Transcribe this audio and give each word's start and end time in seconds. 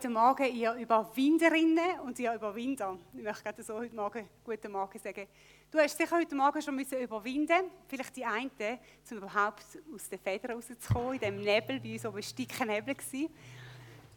guten 0.00 0.14
Morgen, 0.14 0.56
ihr 0.56 0.72
Überwinderinnen 0.72 2.00
und 2.06 2.18
ihr 2.18 2.32
Überwinder. 2.32 2.96
Ich 3.14 3.22
möchte 3.22 3.42
gerade 3.42 3.62
so 3.62 3.74
heute 3.74 3.94
Morgen 3.94 4.26
guten 4.42 4.72
Morgen 4.72 4.98
sagen. 4.98 5.26
Du 5.70 5.78
hast 5.78 5.94
sicher 5.94 6.16
heute 6.16 6.34
Morgen 6.34 6.62
schon 6.62 6.74
müssen 6.74 6.98
überwinden, 7.00 7.70
vielleicht 7.86 8.16
die 8.16 8.24
eine, 8.24 8.78
um 9.10 9.16
überhaupt 9.18 9.66
aus 9.94 10.08
den 10.08 10.18
Federn 10.18 10.52
rauszukommen, 10.52 11.14
in 11.16 11.20
dem 11.20 11.36
Nebel, 11.42 11.80
bei 11.80 11.92
uns 11.92 12.06
ein 12.06 12.22
Stück 12.22 12.66
Nebel. 12.66 12.96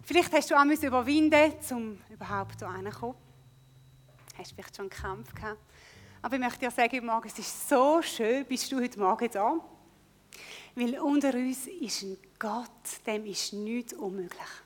Vielleicht 0.04 0.32
hast 0.32 0.52
du 0.52 0.56
auch 0.56 0.64
müssen 0.64 0.86
überwinden, 0.86 1.52
um 1.72 2.00
überhaupt 2.10 2.60
hier 2.60 2.68
reinzukommen. 2.70 3.18
Hast 4.38 4.54
vielleicht 4.54 4.78
schon 4.78 4.90
einen 4.90 5.02
Kampf 5.02 5.36
gehabt. 5.36 5.60
Aber 6.22 6.36
ich 6.36 6.42
möchte 6.42 6.60
dir 6.60 6.72
sagen, 6.72 6.94
heute 6.94 7.06
Morgen, 7.06 7.28
es 7.28 7.38
ist 7.38 7.68
so 7.68 8.02
schön, 8.02 8.46
bist 8.46 8.72
du 8.72 8.80
heute 8.80 8.98
Morgen 8.98 9.30
da. 9.30 9.60
Weil 10.76 10.98
unter 11.02 11.34
uns 11.34 11.68
ist 11.68 12.04
ein 12.04 12.18
Gott, 12.40 13.06
dem 13.06 13.26
ist 13.26 13.52
nichts 13.52 13.92
unmöglich. 13.92 14.63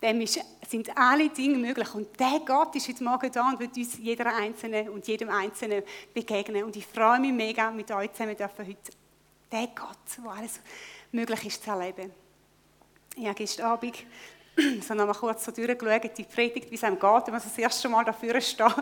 Dem 0.00 0.20
ist, 0.20 0.38
sind 0.68 0.96
alle 0.96 1.28
Dinge 1.28 1.58
möglich. 1.58 1.92
Und 1.94 2.18
der 2.20 2.40
Gott 2.46 2.74
ist 2.76 2.88
heute 2.88 3.02
Morgen 3.02 3.32
da 3.32 3.48
und 3.48 3.58
wird 3.58 3.76
uns 3.76 3.98
jeder 3.98 4.34
Einzelne 4.34 4.90
und 4.90 5.06
jedem 5.08 5.28
Einzelnen 5.28 5.82
begegnen. 6.14 6.64
Und 6.64 6.76
ich 6.76 6.86
freue 6.86 7.18
mich 7.18 7.32
mega, 7.32 7.70
mit 7.70 7.90
euch 7.90 8.12
zusammen 8.12 8.36
dürfen 8.36 8.66
heute 8.66 8.92
den 9.50 9.68
Gott, 9.74 10.22
wo 10.22 10.28
alles 10.28 10.60
möglich 11.10 11.46
ist, 11.46 11.64
zu 11.64 11.70
erleben. 11.70 12.12
Ich 13.16 13.24
habe 13.24 13.34
gestern 13.34 13.66
Abend 13.66 13.96
so 14.86 14.94
noch 14.94 15.06
mal 15.06 15.14
kurz 15.14 15.44
so 15.44 15.50
durchgeschaut, 15.50 16.16
die 16.16 16.24
Predigt, 16.24 16.70
wie 16.70 16.76
es 16.76 16.84
einem 16.84 16.98
geht, 16.98 17.26
wenn 17.26 17.34
man 17.34 17.42
das 17.42 17.58
erste 17.58 17.88
Mal 17.88 18.04
dafür 18.04 18.40
steht. 18.40 18.74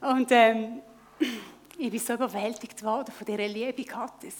Und 0.00 0.30
ähm, 0.30 0.80
ich 1.78 1.90
bin 1.90 2.00
so 2.00 2.14
überwältigt 2.14 2.82
worden 2.82 3.12
von 3.12 3.26
dieser 3.26 3.48
Liebe 3.48 3.84
Gottes. 3.84 4.34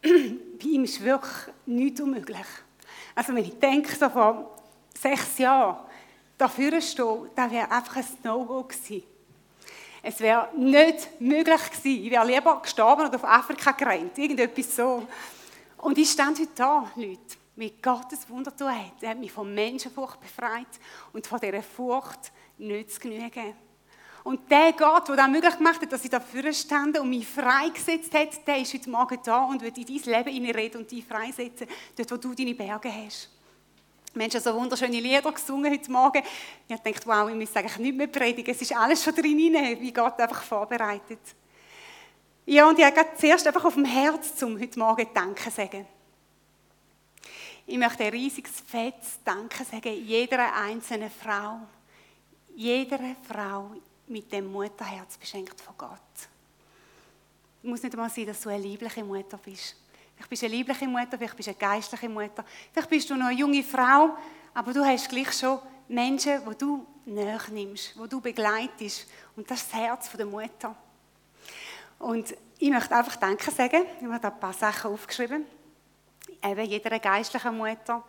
Bei 0.02 0.66
ihm 0.66 0.84
ist 0.84 1.02
wirklich 1.02 1.54
nichts 1.66 2.00
unmöglich. 2.00 2.46
Also 3.14 3.34
wenn 3.34 3.44
ich 3.44 3.58
denke, 3.58 3.94
vor 4.08 4.59
sechs 5.00 5.38
Jahren 5.38 5.76
dafür 6.36 6.80
stehen, 6.80 7.30
das 7.34 7.50
wäre 7.50 7.70
einfach 7.70 7.96
ein 7.96 8.06
No-Go 8.22 8.64
gewesen. 8.64 9.02
Es 10.02 10.18
wäre 10.20 10.48
nicht 10.56 11.20
möglich 11.20 11.70
gewesen. 11.70 12.04
Ich 12.04 12.10
wäre 12.10 12.26
lieber 12.26 12.60
gestorben 12.62 13.06
oder 13.06 13.16
auf 13.16 13.24
Afrika 13.24 13.72
gerannt. 13.72 14.16
Irgendetwas 14.16 14.74
so. 14.74 15.06
Und 15.78 15.98
ich 15.98 16.10
stand 16.10 16.38
heute 16.38 16.50
da, 16.54 16.90
Leute, 16.96 17.36
wie 17.56 17.72
Gottes 17.82 18.28
Wunder 18.28 18.56
tun 18.56 18.70
hat. 18.70 19.02
Er 19.02 19.10
hat 19.10 19.18
mich 19.18 19.32
von 19.32 19.52
Menschenfurcht 19.54 20.20
befreit 20.20 20.66
und 21.12 21.26
von 21.26 21.38
dieser 21.38 21.62
Furcht 21.62 22.32
nicht 22.56 22.92
zu 22.92 23.00
genügen. 23.00 23.54
Und 24.24 24.50
der 24.50 24.72
Gott, 24.72 25.08
der 25.08 25.16
das 25.16 25.28
möglich 25.28 25.56
gemacht 25.56 25.80
hat, 25.80 25.92
dass 25.92 26.04
ich 26.04 26.10
dafür 26.10 26.52
stande 26.52 27.00
und 27.00 27.08
mich 27.08 27.26
freigesetzt 27.26 28.12
hat, 28.14 28.46
der 28.46 28.58
ist 28.58 28.72
heute 28.74 28.90
Morgen 28.90 29.18
da 29.24 29.44
und 29.44 29.62
wird 29.62 29.78
in 29.78 29.86
dein 29.86 30.24
Leben 30.24 30.50
reden 30.50 30.78
und 30.78 30.90
dich 30.90 31.04
freisetzen, 31.04 31.66
dort 31.96 32.10
wo 32.10 32.16
du 32.16 32.34
deine 32.34 32.54
Berge 32.54 32.92
hast. 32.92 33.30
Menschen 34.14 34.40
haben 34.40 34.44
so 34.44 34.60
wunderschöne 34.60 34.98
Lieder 34.98 35.30
gesungen 35.30 35.72
heute 35.72 35.90
Morgen. 35.90 36.22
Ich 36.66 36.82
gedacht, 36.82 37.06
wow, 37.06 37.28
ich 37.28 37.36
muss 37.36 37.54
eigentlich 37.54 37.78
nicht 37.78 37.96
mehr 37.96 38.06
predigen. 38.08 38.52
Es 38.52 38.60
ist 38.60 38.74
alles 38.74 39.04
schon 39.04 39.14
drin, 39.14 39.54
wie 39.78 39.92
Gott 39.92 40.18
einfach 40.18 40.42
vorbereitet. 40.42 41.20
Ja, 42.44 42.68
und 42.68 42.78
ich 42.78 42.84
habe 42.84 43.06
zuerst 43.16 43.46
einfach 43.46 43.64
auf 43.64 43.74
dem 43.74 43.84
Herz, 43.84 44.34
zum 44.34 44.58
heute 44.58 44.78
Morgen 44.78 45.06
Danke 45.14 45.50
sagen. 45.50 45.86
Ich 47.66 47.78
möchte 47.78 48.02
ein 48.02 48.10
riesiges, 48.10 48.60
fettes 48.66 49.20
Danke 49.24 49.64
sagen 49.64 49.92
jeder 50.04 50.52
einzelnen 50.54 51.10
Frau. 51.10 51.60
Jeder 52.56 52.98
Frau 53.28 53.70
mit 54.08 54.32
dem 54.32 54.50
Mutterherz 54.50 55.16
beschenkt 55.18 55.60
von 55.60 55.74
Gott. 55.78 55.98
Es 57.62 57.68
muss 57.68 57.82
nicht 57.82 57.94
einmal 57.94 58.10
sein, 58.10 58.26
dass 58.26 58.40
du 58.40 58.48
eine 58.48 58.58
liebliche 58.60 59.04
Mutter 59.04 59.38
bist. 59.38 59.76
Vielleicht 60.20 60.28
bist 60.28 60.42
du 60.42 60.46
eine 60.46 60.54
liebliche 60.56 60.86
Mutter, 60.86 61.16
vielleicht 61.16 61.36
bist 61.36 61.46
du 61.46 61.52
eine 61.52 61.58
geistliche 61.58 62.08
Mutter, 62.10 62.44
vielleicht 62.70 62.90
bist 62.90 63.08
du 63.08 63.16
noch 63.16 63.28
eine 63.28 63.38
junge 63.38 63.62
Frau, 63.62 64.18
aber 64.52 64.74
du 64.74 64.84
hast 64.84 65.08
gleich 65.08 65.32
schon 65.32 65.58
Menschen, 65.88 66.42
die 66.46 66.58
du 66.58 66.86
näher 67.06 67.40
nimmst, 67.50 67.94
die 67.96 68.06
du 68.06 68.20
begleitest. 68.20 69.06
Und 69.34 69.50
das 69.50 69.62
ist 69.62 69.72
das 69.72 69.80
Herz 69.80 70.10
der 70.12 70.26
Mutter. 70.26 70.76
Und 71.98 72.34
ich 72.58 72.68
möchte 72.68 72.94
einfach 72.94 73.16
Danke 73.16 73.50
sagen. 73.50 73.82
Ich 73.98 74.06
habe 74.06 74.20
da 74.20 74.28
ein 74.28 74.38
paar 74.38 74.52
Sachen 74.52 74.92
aufgeschrieben. 74.92 75.46
Eben 76.44 76.66
jeder 76.66 76.98
geistlichen 76.98 77.56
Mutter. 77.56 78.04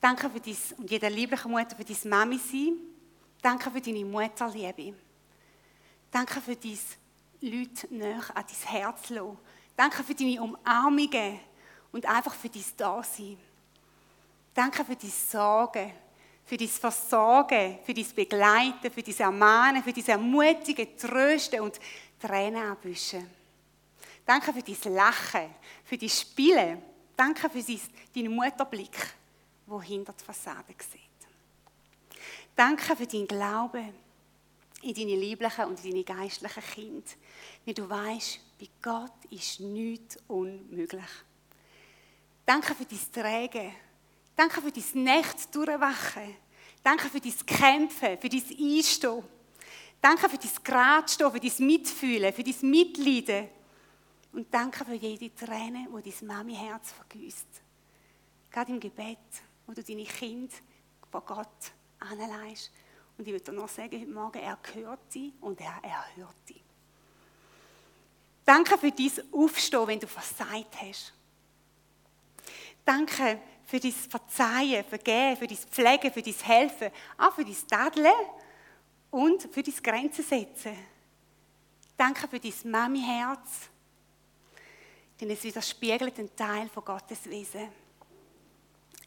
Danke 0.00 0.30
für 0.30 0.38
dies 0.38 0.72
und 0.78 0.88
jeder 0.88 1.10
lieblichen 1.10 1.50
Mutter 1.50 1.74
für 1.74 1.84
dein 1.84 2.10
Mami 2.10 2.38
sein. 2.38 2.76
Danke 3.42 3.72
für 3.72 3.80
deine 3.80 4.04
Mutterliebe. 4.04 4.94
Danke 6.12 6.40
für 6.40 6.54
dein 6.54 6.78
Leute 7.40 7.92
näher 7.92 8.22
an 8.34 8.44
dein 8.46 8.72
Herz 8.72 9.08
lassen. 9.10 9.36
Danke 9.80 10.04
für 10.04 10.14
deine 10.14 10.42
Umarmungen 10.42 11.40
und 11.90 12.04
einfach 12.04 12.34
für 12.34 12.50
dein 12.50 12.62
Dasein. 12.76 13.38
Danke 14.52 14.84
für 14.84 14.94
deine 14.94 15.10
Sorgen, 15.10 15.92
für 16.44 16.58
dein 16.58 16.68
Versorgen, 16.68 17.78
für 17.82 17.94
dein 17.94 18.14
Begleiten, 18.14 18.90
für 18.90 19.02
dein 19.02 19.18
Ermahnen, 19.18 19.82
für 19.82 19.94
dein 19.94 20.04
Ermutigen, 20.04 20.98
Trösten 20.98 21.62
und 21.62 21.80
Tränen 22.20 22.62
abwischen. 22.70 23.26
Danke 24.26 24.52
für 24.52 24.62
dein 24.62 24.94
Lachen, 24.94 25.54
für 25.82 25.96
dein 25.96 26.10
Spielen. 26.10 26.82
Danke 27.16 27.48
für 27.48 27.62
deinen 28.14 28.34
Mutterblick, 28.34 29.14
der 29.66 29.80
hinter 29.80 30.12
die 30.12 30.24
Fassade 30.24 30.74
sieht. 30.92 32.20
Danke 32.54 32.94
für 32.94 33.06
deinen 33.06 33.26
Glauben 33.26 33.94
in 34.82 34.94
deine 34.94 35.16
lieblichen 35.16 35.64
und 35.66 35.84
in 35.84 35.90
deine 35.90 36.04
geistlichen 36.04 36.62
Kinder. 36.62 37.10
Wie 37.64 37.74
du 37.74 37.88
weißt, 37.88 38.40
bei 38.58 38.68
Gott 38.82 39.24
ist 39.30 39.60
nichts 39.60 40.18
unmöglich. 40.26 41.04
Danke 42.46 42.74
für 42.74 42.84
dein 42.84 43.12
Trägen. 43.12 43.72
Danke 44.34 44.62
für 44.62 44.72
dein 44.72 45.04
Nacht 45.04 45.54
durchwachen. 45.54 46.36
Danke 46.82 47.08
für 47.08 47.20
dein 47.20 47.46
Kämpfen, 47.46 48.18
für 48.18 48.28
dein 48.28 48.42
Einstehen. 48.58 49.22
Danke 50.00 50.28
für 50.28 50.38
dein 50.38 50.64
Gradstehen, 50.64 51.30
für 51.30 51.40
dein 51.40 51.66
Mitfühlen, 51.66 52.32
für 52.32 52.42
dein 52.42 52.70
Mitleiden. 52.70 53.48
Und 54.32 54.52
danke 54.52 54.84
für 54.84 54.94
jede 54.94 55.34
Träne, 55.34 55.88
die 56.04 56.10
dein 56.10 56.26
Mami-Herz 56.26 56.92
vergüßt. 56.92 57.48
Gerade 58.50 58.72
im 58.72 58.80
Gebet, 58.80 59.18
wo 59.66 59.72
du 59.72 59.82
deine 59.82 60.04
Kinder 60.04 60.54
vor 61.10 61.20
Gott 61.22 61.72
anleihst 61.98 62.72
und 63.20 63.26
ich 63.26 63.34
würde 63.34 63.52
noch 63.52 63.68
sagen, 63.68 64.00
heute 64.00 64.10
Morgen, 64.10 64.38
er 64.38 64.58
hört 64.72 65.12
sie 65.12 65.34
und 65.42 65.60
er 65.60 65.78
erhört 65.82 66.36
sie. 66.46 66.58
Danke 68.46 68.78
für 68.78 68.90
dein 68.90 69.10
Aufstehen, 69.30 69.86
wenn 69.86 70.00
du 70.00 70.06
versagt 70.06 70.80
hast. 70.80 71.12
Danke 72.82 73.38
für 73.66 73.78
dein 73.78 73.92
Verzeihen, 73.92 74.82
Vergehen, 74.84 75.36
für 75.36 75.46
dein 75.46 75.58
Pflegen, 75.58 76.10
für 76.10 76.22
dein 76.22 76.32
Helfen, 76.32 76.90
auch 77.18 77.34
für 77.34 77.44
dein 77.44 77.68
Tadeln 77.68 78.26
und 79.10 79.42
für 79.52 79.62
dein 79.62 79.82
Grenzen 79.82 80.24
setzen. 80.24 80.78
Danke 81.98 82.26
für 82.26 82.40
dein 82.40 82.70
Mami-Herz, 82.70 83.68
denn 85.20 85.28
es 85.28 85.44
widerspiegelt 85.44 86.18
einen 86.18 86.34
Teil 86.34 86.70
von 86.70 86.86
Gottes 86.86 87.26
Wesen. 87.28 87.68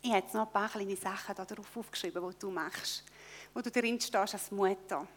Ich 0.04 0.12
habe 0.12 0.20
jetzt 0.20 0.36
noch 0.36 0.46
ein 0.46 0.54
paar 0.54 0.70
kleine 0.70 0.96
Sachen 0.98 1.34
darauf 1.34 1.76
aufgeschrieben, 1.76 2.30
die 2.30 2.38
du 2.38 2.52
machst 2.52 3.06
wo 3.54 3.62
du 3.62 3.72
drin 3.72 4.00
stehst 4.00 4.34
als 4.34 4.52
Mutter. 4.52 5.08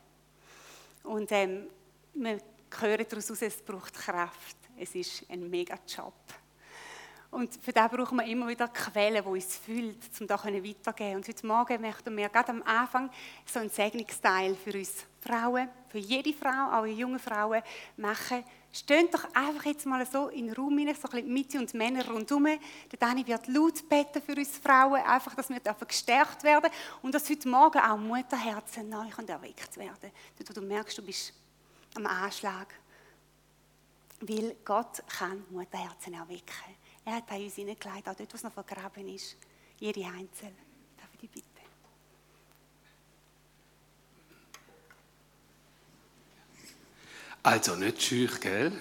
Und 1.05 1.31
ähm, 1.33 1.69
wir 2.15 2.39
hören 2.81 3.07
daraus, 3.09 3.31
es 3.31 3.63
braucht 3.63 3.95
Kraft. 3.95 4.57
Es 4.79 4.95
ist 4.95 5.25
ein 5.31 5.49
mega 5.49 5.79
Job. 5.87 6.15
Und 7.31 7.55
für 7.63 7.73
das 7.73 7.91
brauchen 7.91 8.19
wir 8.19 8.27
immer 8.27 8.49
wieder 8.49 8.69
Quellen, 8.69 9.23
die 9.23 9.29
uns 9.29 9.57
füllt, 9.57 9.99
um 10.21 10.27
da 10.27 10.43
weiterzugeben. 10.43 11.17
Und 11.17 11.29
heute 11.29 11.47
Morgen 11.47 11.81
möchten 11.81 12.17
wir 12.17 12.29
gerade 12.29 12.51
am 12.51 12.63
Anfang 12.63 13.11
so 13.45 13.59
einen 13.59 13.71
Segnungsteil 13.71 14.55
für 14.55 14.79
uns 14.79 15.05
Frauen, 15.21 15.69
für 15.89 15.99
jede 15.99 16.33
Frau, 16.33 16.73
auch 16.73 16.87
junge 16.87 17.19
Frauen, 17.19 17.63
machen. 17.97 18.45
Steht 18.73 19.13
doch 19.13 19.25
einfach 19.35 19.65
jetzt 19.65 19.87
mal 19.87 20.05
so 20.07 20.29
in 20.29 20.47
den 20.47 20.55
Raum 20.55 20.79
hinein, 20.79 20.95
so 20.95 21.09
ein 21.09 21.11
bisschen 21.11 21.33
Mitte 21.33 21.59
und 21.59 21.75
Männer 21.75 22.07
rundherum. 22.07 22.45
Der 22.45 22.99
Dani 22.99 23.27
wird 23.27 23.49
laut 23.49 23.89
beten 23.89 24.23
für 24.23 24.37
uns 24.37 24.59
Frauen, 24.59 25.01
einfach, 25.01 25.35
dass 25.35 25.49
wir 25.49 25.61
gestärkt 25.61 26.45
werden 26.45 26.71
und 27.03 27.15
dass 27.15 27.29
heute 27.29 27.49
Morgen 27.49 27.79
auch 27.79 27.97
Mutterherzen 27.97 28.89
neu 28.89 29.09
erweckt 29.27 29.77
werden 29.77 30.13
Dort, 30.39 30.51
wo 30.51 30.61
du 30.61 30.67
merkst, 30.67 30.99
du 30.99 31.03
bist 31.03 31.33
am 31.97 32.07
Anschlag. 32.07 32.75
Weil 34.21 34.57
Gott 34.65 35.03
kann 35.09 35.45
Mutterherzen 35.51 36.15
erwecken. 36.15 36.77
Er 37.07 37.15
hat 37.15 37.27
bei 37.29 37.37
uns 37.37 37.55
hineingelegt, 37.55 38.09
auch 38.09 38.17
dort, 38.17 38.33
wo 38.33 38.35
es 38.35 38.43
noch 38.43 38.53
vergraben 38.53 39.09
ist. 39.15 39.37
Jede 39.79 40.01
Einzel. 40.01 40.51
Darf 40.97 41.09
ich 41.15 41.21
dich 41.21 41.31
bitten? 41.31 41.47
Also 47.45 47.77
nicht 47.77 48.03
schüch, 48.03 48.41
gell? 48.41 48.73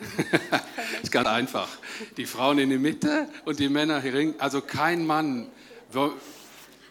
ist 1.04 1.12
ganz 1.12 1.28
einfach. 1.28 1.70
Die 2.18 2.26
Frauen 2.26 2.58
in 2.58 2.72
der 2.72 2.80
Mitte 2.80 3.30
und 3.46 3.60
die 3.60 3.70
Männer 3.70 4.02
hier 4.02 4.16
ring. 4.16 4.34
Also 4.40 4.62
kein 4.62 5.06
Mann, 5.06 5.52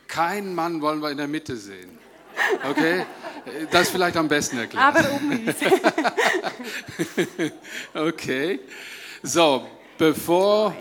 kein 0.06 0.54
Mann 0.54 0.80
wollen 0.80 1.00
wir 1.00 1.10
in 1.10 1.16
der 1.16 1.26
Mitte 1.26 1.56
sehen. 1.56 1.98
Okay? 2.62 3.04
Das 3.72 3.90
vielleicht 3.90 4.16
am 4.16 4.28
besten 4.28 4.58
erklärt. 4.58 4.84
Aber 4.84 5.10
um 5.14 5.30
uns. 5.32 5.56
okay. 7.94 8.60
So, 9.24 9.66
bevor. 9.98 10.76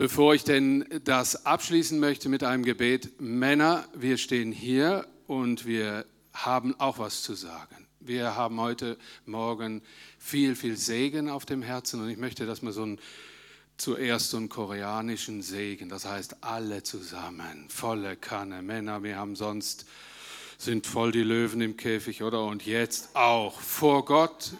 Bevor 0.00 0.34
ich 0.34 0.44
denn 0.44 0.86
das 1.04 1.44
abschließen 1.44 2.00
möchte 2.00 2.30
mit 2.30 2.42
einem 2.42 2.64
Gebet, 2.64 3.20
Männer, 3.20 3.86
wir 3.94 4.16
stehen 4.16 4.50
hier 4.50 5.06
und 5.26 5.66
wir 5.66 6.06
haben 6.32 6.74
auch 6.80 6.98
was 6.98 7.22
zu 7.22 7.34
sagen. 7.34 7.86
Wir 8.00 8.34
haben 8.34 8.58
heute 8.58 8.96
Morgen 9.26 9.82
viel, 10.18 10.56
viel 10.56 10.78
Segen 10.78 11.28
auf 11.28 11.44
dem 11.44 11.60
Herzen 11.60 12.00
und 12.00 12.08
ich 12.08 12.16
möchte, 12.16 12.46
dass 12.46 12.62
wir 12.62 12.72
so 12.72 12.84
einen, 12.84 12.98
zuerst 13.76 14.30
so 14.30 14.38
einen 14.38 14.48
koreanischen 14.48 15.42
Segen, 15.42 15.90
das 15.90 16.06
heißt 16.06 16.44
alle 16.44 16.82
zusammen, 16.82 17.66
volle 17.68 18.16
Kanne. 18.16 18.62
Männer, 18.62 19.02
wir 19.02 19.18
haben 19.18 19.36
sonst, 19.36 19.84
sind 20.56 20.86
voll 20.86 21.12
die 21.12 21.24
Löwen 21.24 21.60
im 21.60 21.76
Käfig, 21.76 22.22
oder? 22.22 22.46
Und 22.46 22.64
jetzt 22.64 23.14
auch 23.14 23.60
vor 23.60 24.06
Gott 24.06 24.54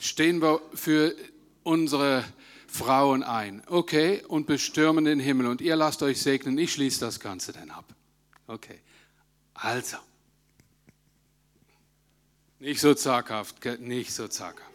stehen 0.00 0.42
wir 0.42 0.60
für 0.74 1.14
unsere 1.62 2.24
Frauen 2.70 3.22
ein. 3.22 3.62
Okay, 3.66 4.22
und 4.28 4.46
bestürmen 4.46 5.04
den 5.04 5.20
Himmel. 5.20 5.46
Und 5.46 5.60
ihr 5.60 5.76
lasst 5.76 6.02
euch 6.02 6.20
segnen. 6.20 6.56
Ich 6.58 6.72
schließe 6.72 7.00
das 7.00 7.20
Ganze 7.20 7.52
dann 7.52 7.70
ab. 7.70 7.84
Okay. 8.46 8.80
Also. 9.54 9.96
Nicht 12.58 12.80
so 12.80 12.94
zaghaft, 12.94 13.64
nicht 13.80 14.12
so 14.12 14.28
zaghaft. 14.28 14.69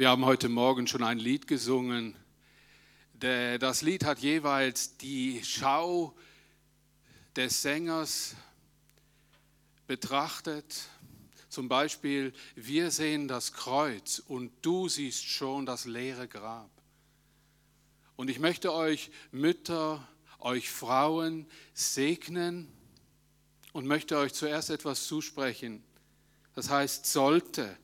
Wir 0.00 0.08
haben 0.08 0.24
heute 0.24 0.48
Morgen 0.48 0.86
schon 0.86 1.02
ein 1.02 1.18
Lied 1.18 1.46
gesungen. 1.46 2.16
Das 3.12 3.82
Lied 3.82 4.06
hat 4.06 4.20
jeweils 4.20 4.96
die 4.96 5.42
Schau 5.44 6.16
des 7.36 7.60
Sängers 7.60 8.34
betrachtet. 9.86 10.88
Zum 11.50 11.68
Beispiel, 11.68 12.32
wir 12.54 12.90
sehen 12.90 13.28
das 13.28 13.52
Kreuz 13.52 14.20
und 14.26 14.52
du 14.62 14.88
siehst 14.88 15.26
schon 15.26 15.66
das 15.66 15.84
leere 15.84 16.28
Grab. 16.28 16.70
Und 18.16 18.30
ich 18.30 18.38
möchte 18.38 18.72
euch 18.72 19.10
Mütter, 19.32 20.08
euch 20.38 20.70
Frauen 20.70 21.46
segnen 21.74 22.72
und 23.74 23.84
möchte 23.86 24.16
euch 24.16 24.32
zuerst 24.32 24.70
etwas 24.70 25.06
zusprechen. 25.06 25.84
Das 26.54 26.70
heißt, 26.70 27.04
sollte 27.04 27.76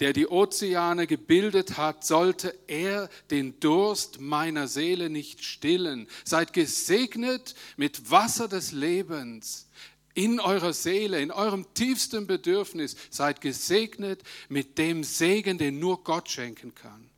der 0.00 0.12
die 0.12 0.26
Ozeane 0.26 1.06
gebildet 1.06 1.76
hat, 1.76 2.04
sollte 2.04 2.56
er 2.66 3.08
den 3.30 3.60
Durst 3.60 4.20
meiner 4.20 4.66
Seele 4.66 5.08
nicht 5.08 5.44
stillen. 5.44 6.08
Seid 6.24 6.52
gesegnet 6.52 7.54
mit 7.76 8.10
Wasser 8.10 8.48
des 8.48 8.72
Lebens 8.72 9.68
in 10.14 10.40
eurer 10.40 10.72
Seele, 10.72 11.20
in 11.20 11.30
eurem 11.30 11.66
tiefsten 11.74 12.26
Bedürfnis. 12.26 12.96
Seid 13.10 13.40
gesegnet 13.40 14.22
mit 14.48 14.78
dem 14.78 15.04
Segen, 15.04 15.58
den 15.58 15.78
nur 15.78 16.02
Gott 16.02 16.28
schenken 16.28 16.74
kann. 16.74 17.10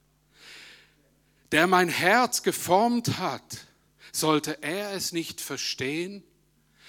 Der 1.53 1.67
mein 1.67 1.89
Herz 1.89 2.43
geformt 2.43 3.19
hat, 3.19 3.67
sollte 4.13 4.63
er 4.63 4.93
es 4.93 5.13
nicht 5.13 5.41
verstehen? 5.41 6.25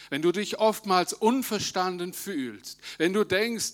Wenn 0.10 0.22
du 0.22 0.32
dich 0.32 0.60
oftmals 0.60 1.14
unverstanden 1.14 2.14
fühlst, 2.14 2.80
wenn 2.98 3.12
du 3.12 3.26
denkst, 3.26 3.74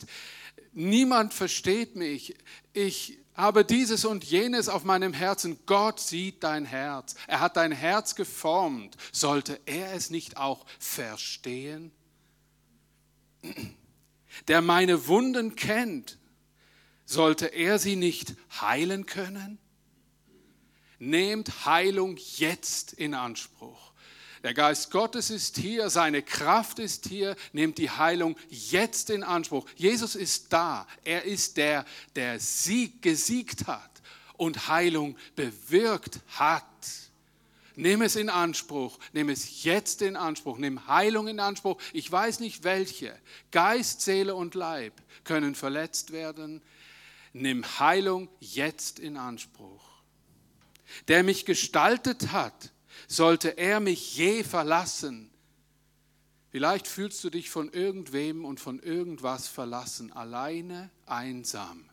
niemand 0.74 1.34
versteht 1.34 1.96
mich. 1.96 2.36
Ich 2.74 3.20
habe 3.36 3.66
dieses 3.66 4.06
und 4.06 4.24
jenes 4.24 4.70
auf 4.70 4.84
meinem 4.84 5.14
Herzen. 5.14 5.60
Gott 5.66 6.00
sieht 6.00 6.44
dein 6.44 6.66
Herz. 6.66 7.16
Er 7.28 7.40
hat 7.40 7.58
dein 7.58 7.72
Herz 7.72 8.16
geformt. 8.16 8.96
Sollte 9.12 9.60
er 9.66 9.94
es 9.94 10.10
nicht 10.10 10.38
auch 10.38 10.66
verstehen? 10.80 11.92
Der 14.48 14.62
meine 14.62 15.08
Wunden 15.08 15.56
kennt, 15.56 16.18
sollte 17.06 17.48
er 17.48 17.80
sie 17.80 17.96
nicht 17.96 18.36
heilen 18.62 19.06
können? 19.06 19.58
Nehmt 21.00 21.66
Heilung 21.66 22.18
jetzt 22.18 22.94
in 22.94 23.14
Anspruch. 23.14 23.93
Der 24.44 24.54
Geist 24.54 24.92
Gottes 24.92 25.30
ist 25.30 25.58
hier, 25.58 25.90
seine 25.90 26.22
Kraft 26.22 26.78
ist 26.78 27.08
hier, 27.08 27.38
nimmt 27.54 27.78
die 27.78 27.90
Heilung 27.90 28.36
jetzt 28.50 29.10
in 29.10 29.24
Anspruch. 29.24 29.66
Jesus 29.78 30.16
ist 30.16 30.52
da. 30.52 30.86
Er 31.06 31.24
ist 31.24 31.56
der, 31.56 31.86
der 32.16 32.42
Sieg 32.42 33.02
gesiegt 33.02 33.68
hat 33.68 34.02
und 34.36 34.68
Heilung 34.68 35.18
bewirkt 35.38 36.20
hat. 36.28 36.66
Nimm 37.76 38.02
es 38.02 38.18
in 38.18 38.30
Anspruch, 38.30 39.00
nimm 39.14 39.30
es 39.30 39.64
jetzt 39.64 40.02
in 40.02 40.18
Anspruch, 40.18 40.58
nimm 40.58 40.88
Heilung 40.88 41.28
in 41.28 41.40
Anspruch. 41.40 41.82
Ich 41.94 42.12
weiß 42.12 42.42
nicht 42.42 42.66
welche. 42.66 43.18
Geist, 43.52 44.02
Seele 44.02 44.36
und 44.36 44.56
Leib 44.56 44.94
können 45.24 45.56
verletzt 45.56 46.12
werden. 46.12 46.62
Nimm 47.32 47.64
Heilung 47.80 48.28
jetzt 48.42 49.00
in 49.00 49.16
Anspruch. 49.16 49.84
Der 51.08 51.24
mich 51.24 51.46
gestaltet 51.46 52.34
hat, 52.34 52.73
sollte 53.08 53.58
er 53.58 53.80
mich 53.80 54.16
je 54.18 54.44
verlassen. 54.44 55.30
Vielleicht 56.50 56.88
fühlst 56.88 57.24
du 57.24 57.30
dich 57.30 57.50
von 57.50 57.72
irgendwem 57.72 58.46
und 58.46 58.60
von 58.60 58.80
irgendwas 58.80 59.48
verlassen, 59.48 60.12
alleine, 60.14 60.92
einsam. 61.06 61.90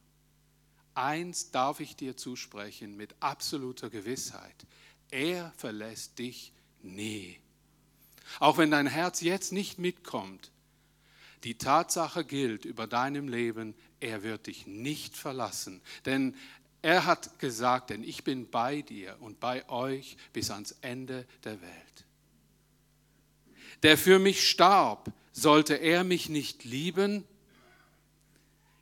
Eins 0.95 1.51
darf 1.51 1.81
ich 1.81 1.97
dir 1.97 2.17
zusprechen 2.17 2.97
mit 2.97 3.15
absoluter 3.21 3.89
Gewissheit. 3.89 4.67
Er 5.11 5.53
verlässt 5.57 6.19
dich 6.19 6.53
nie. 6.83 7.39
Auch 8.39 8.59
wenn 8.59 8.71
dein 8.71 8.87
Herz 8.87 9.23
jetzt 9.23 9.53
nicht 9.53 9.79
mitkommt, 9.79 10.51
die 11.45 11.57
Tatsache 11.57 12.25
gilt 12.25 12.67
über 12.67 12.87
deinem 12.87 13.29
Leben, 13.29 13.75
er 13.99 14.23
wird 14.23 14.47
dich 14.47 14.67
nicht 14.67 15.17
verlassen. 15.17 15.81
Denn 16.05 16.37
er 16.83 17.05
hat 17.05 17.39
gesagt, 17.39 17.91
denn 17.91 18.03
ich 18.03 18.25
bin 18.25 18.51
bei 18.51 18.83
dir 18.83 19.17
und 19.21 19.41
bei 19.41 19.69
euch 19.69 20.17
bis 20.33 20.51
ans 20.51 20.77
Ende 20.81 21.27
der 21.45 21.61
Welt. 21.61 22.05
Der 23.83 23.99
für 23.99 24.19
mich 24.19 24.49
starb, 24.49 25.13
sollte 25.33 25.75
er 25.75 26.05
mich 26.05 26.29
nicht 26.29 26.65
lieben? 26.65 27.25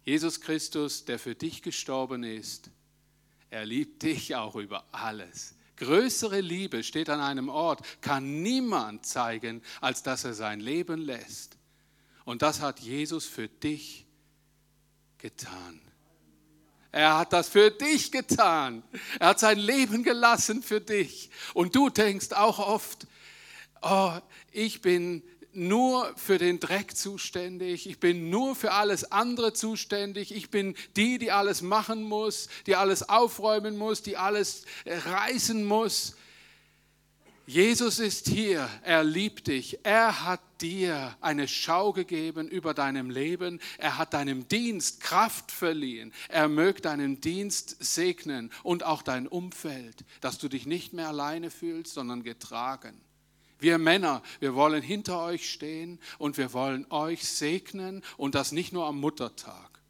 Jesus 0.04 0.40
Christus, 0.40 1.04
der 1.04 1.18
für 1.18 1.34
dich 1.34 1.62
gestorben 1.62 2.24
ist, 2.24 2.70
er 3.50 3.64
liebt 3.64 4.02
dich 4.02 4.34
auch 4.34 4.56
über 4.56 4.84
alles. 4.92 5.54
Größere 5.76 6.40
Liebe 6.40 6.82
steht 6.82 7.08
an 7.08 7.20
einem 7.20 7.48
Ort, 7.48 7.82
kann 8.00 8.42
niemand 8.42 9.06
zeigen, 9.06 9.62
als 9.80 10.02
dass 10.02 10.24
er 10.24 10.34
sein 10.34 10.60
Leben 10.60 11.00
lässt. 11.00 11.56
Und 12.24 12.42
das 12.42 12.60
hat 12.60 12.80
Jesus 12.80 13.26
für 13.26 13.48
dich 13.48 14.06
getan. 15.18 15.80
Er 16.90 17.18
hat 17.18 17.32
das 17.32 17.48
für 17.48 17.70
dich 17.70 18.12
getan. 18.12 18.82
Er 19.20 19.28
hat 19.28 19.40
sein 19.40 19.58
Leben 19.58 20.02
gelassen 20.02 20.62
für 20.62 20.80
dich. 20.80 21.30
Und 21.54 21.76
du 21.76 21.90
denkst 21.90 22.32
auch 22.32 22.58
oft, 22.58 23.06
oh, 23.82 24.12
ich 24.52 24.80
bin 24.80 25.22
nur 25.52 26.12
für 26.16 26.38
den 26.38 26.60
Dreck 26.60 26.96
zuständig, 26.96 27.88
ich 27.88 27.98
bin 27.98 28.30
nur 28.30 28.54
für 28.54 28.72
alles 28.72 29.10
andere 29.10 29.52
zuständig, 29.52 30.34
ich 30.34 30.50
bin 30.50 30.76
die, 30.96 31.18
die 31.18 31.32
alles 31.32 31.62
machen 31.62 32.02
muss, 32.04 32.48
die 32.66 32.76
alles 32.76 33.08
aufräumen 33.08 33.76
muss, 33.76 34.02
die 34.02 34.16
alles 34.16 34.64
reißen 34.86 35.64
muss. 35.64 36.14
Jesus 37.48 37.98
ist 37.98 38.28
hier, 38.28 38.68
er 38.82 39.02
liebt 39.02 39.46
dich, 39.46 39.78
er 39.82 40.26
hat 40.26 40.42
dir 40.60 41.16
eine 41.22 41.48
Schau 41.48 41.94
gegeben 41.94 42.46
über 42.46 42.74
deinem 42.74 43.08
Leben, 43.08 43.58
er 43.78 43.96
hat 43.96 44.12
deinem 44.12 44.46
Dienst 44.48 45.00
Kraft 45.00 45.50
verliehen, 45.50 46.12
er 46.28 46.48
mögt 46.48 46.84
deinen 46.84 47.22
Dienst 47.22 47.78
segnen 47.80 48.50
und 48.62 48.84
auch 48.84 49.00
dein 49.00 49.26
Umfeld, 49.26 50.04
dass 50.20 50.36
du 50.36 50.50
dich 50.50 50.66
nicht 50.66 50.92
mehr 50.92 51.08
alleine 51.08 51.50
fühlst, 51.50 51.94
sondern 51.94 52.22
getragen. 52.22 53.00
Wir 53.58 53.78
Männer, 53.78 54.22
wir 54.40 54.54
wollen 54.54 54.82
hinter 54.82 55.22
euch 55.22 55.50
stehen 55.50 55.98
und 56.18 56.36
wir 56.36 56.52
wollen 56.52 56.84
euch 56.90 57.26
segnen 57.26 58.04
und 58.18 58.34
das 58.34 58.52
nicht 58.52 58.74
nur 58.74 58.84
am 58.84 59.00
Muttertag. 59.00 59.80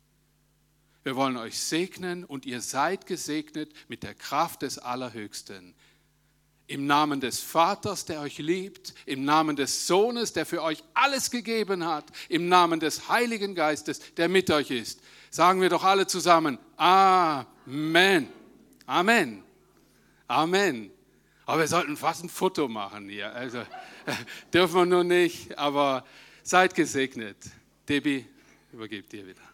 Wir 1.03 1.17
wollen 1.17 1.37
euch 1.37 1.59
segnen 1.59 2.23
und 2.23 2.47
ihr 2.47 2.61
seid 2.61 3.07
gesegnet 3.07 3.73
mit 3.89 4.05
der 4.05 4.15
Kraft 4.15 4.63
des 4.63 4.79
Allerhöchsten. 4.79 5.75
Im 6.69 6.87
Namen 6.87 7.21
des 7.21 7.41
Vaters, 7.41 8.05
der 8.05 8.21
euch 8.21 8.39
liebt, 8.39 8.95
im 9.07 9.25
Namen 9.25 9.57
des 9.57 9.87
Sohnes, 9.87 10.33
der 10.35 10.47
für 10.47 10.63
euch 10.63 10.85
alles 10.95 11.31
gegeben 11.31 11.85
hat, 11.85 12.05
im 12.29 12.49
Namen 12.49 12.79
des 12.79 13.09
Heiligen 13.09 13.55
Geistes, 13.55 14.01
der 14.15 14.29
mit 14.29 14.51
euch 14.51 14.71
ist. 14.71 15.01
Sagen 15.31 15.61
wir 15.61 15.71
doch 15.71 15.83
alle 15.83 16.07
zusammen, 16.07 16.59
Amen. 16.77 18.29
Amen. 18.87 19.43
Amen. 20.27 20.91
Aber 21.47 21.61
wir 21.61 21.69
sollten 21.69 21.97
fast 21.97 22.25
ein 22.25 22.29
Foto 22.29 22.69
machen 22.69 23.09
hier. 23.09 23.35
Also 23.35 23.63
dürfen 24.53 24.75
wir 24.75 24.87
nur 24.87 25.05
nicht, 25.05 25.57
aber 25.57 26.05
seid 26.43 26.75
gesegnet. 26.75 27.39
Debbie, 27.89 28.27
übergebe 28.73 29.09
dir 29.09 29.27
wieder. 29.27 29.48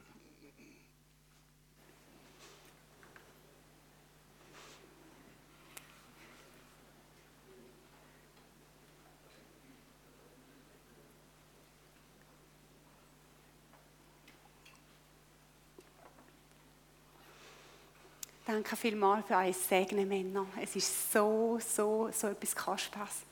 Danke 18.46 18.76
vielmals 18.76 19.26
für 19.26 19.36
euer 19.36 19.54
Segen, 19.54 20.06
Männer. 20.06 20.44
Es 20.60 20.76
ist 20.76 21.10
so, 21.10 21.58
so, 21.66 22.10
so 22.12 22.26
etwas 22.26 22.54
Kostbares. 22.54 23.22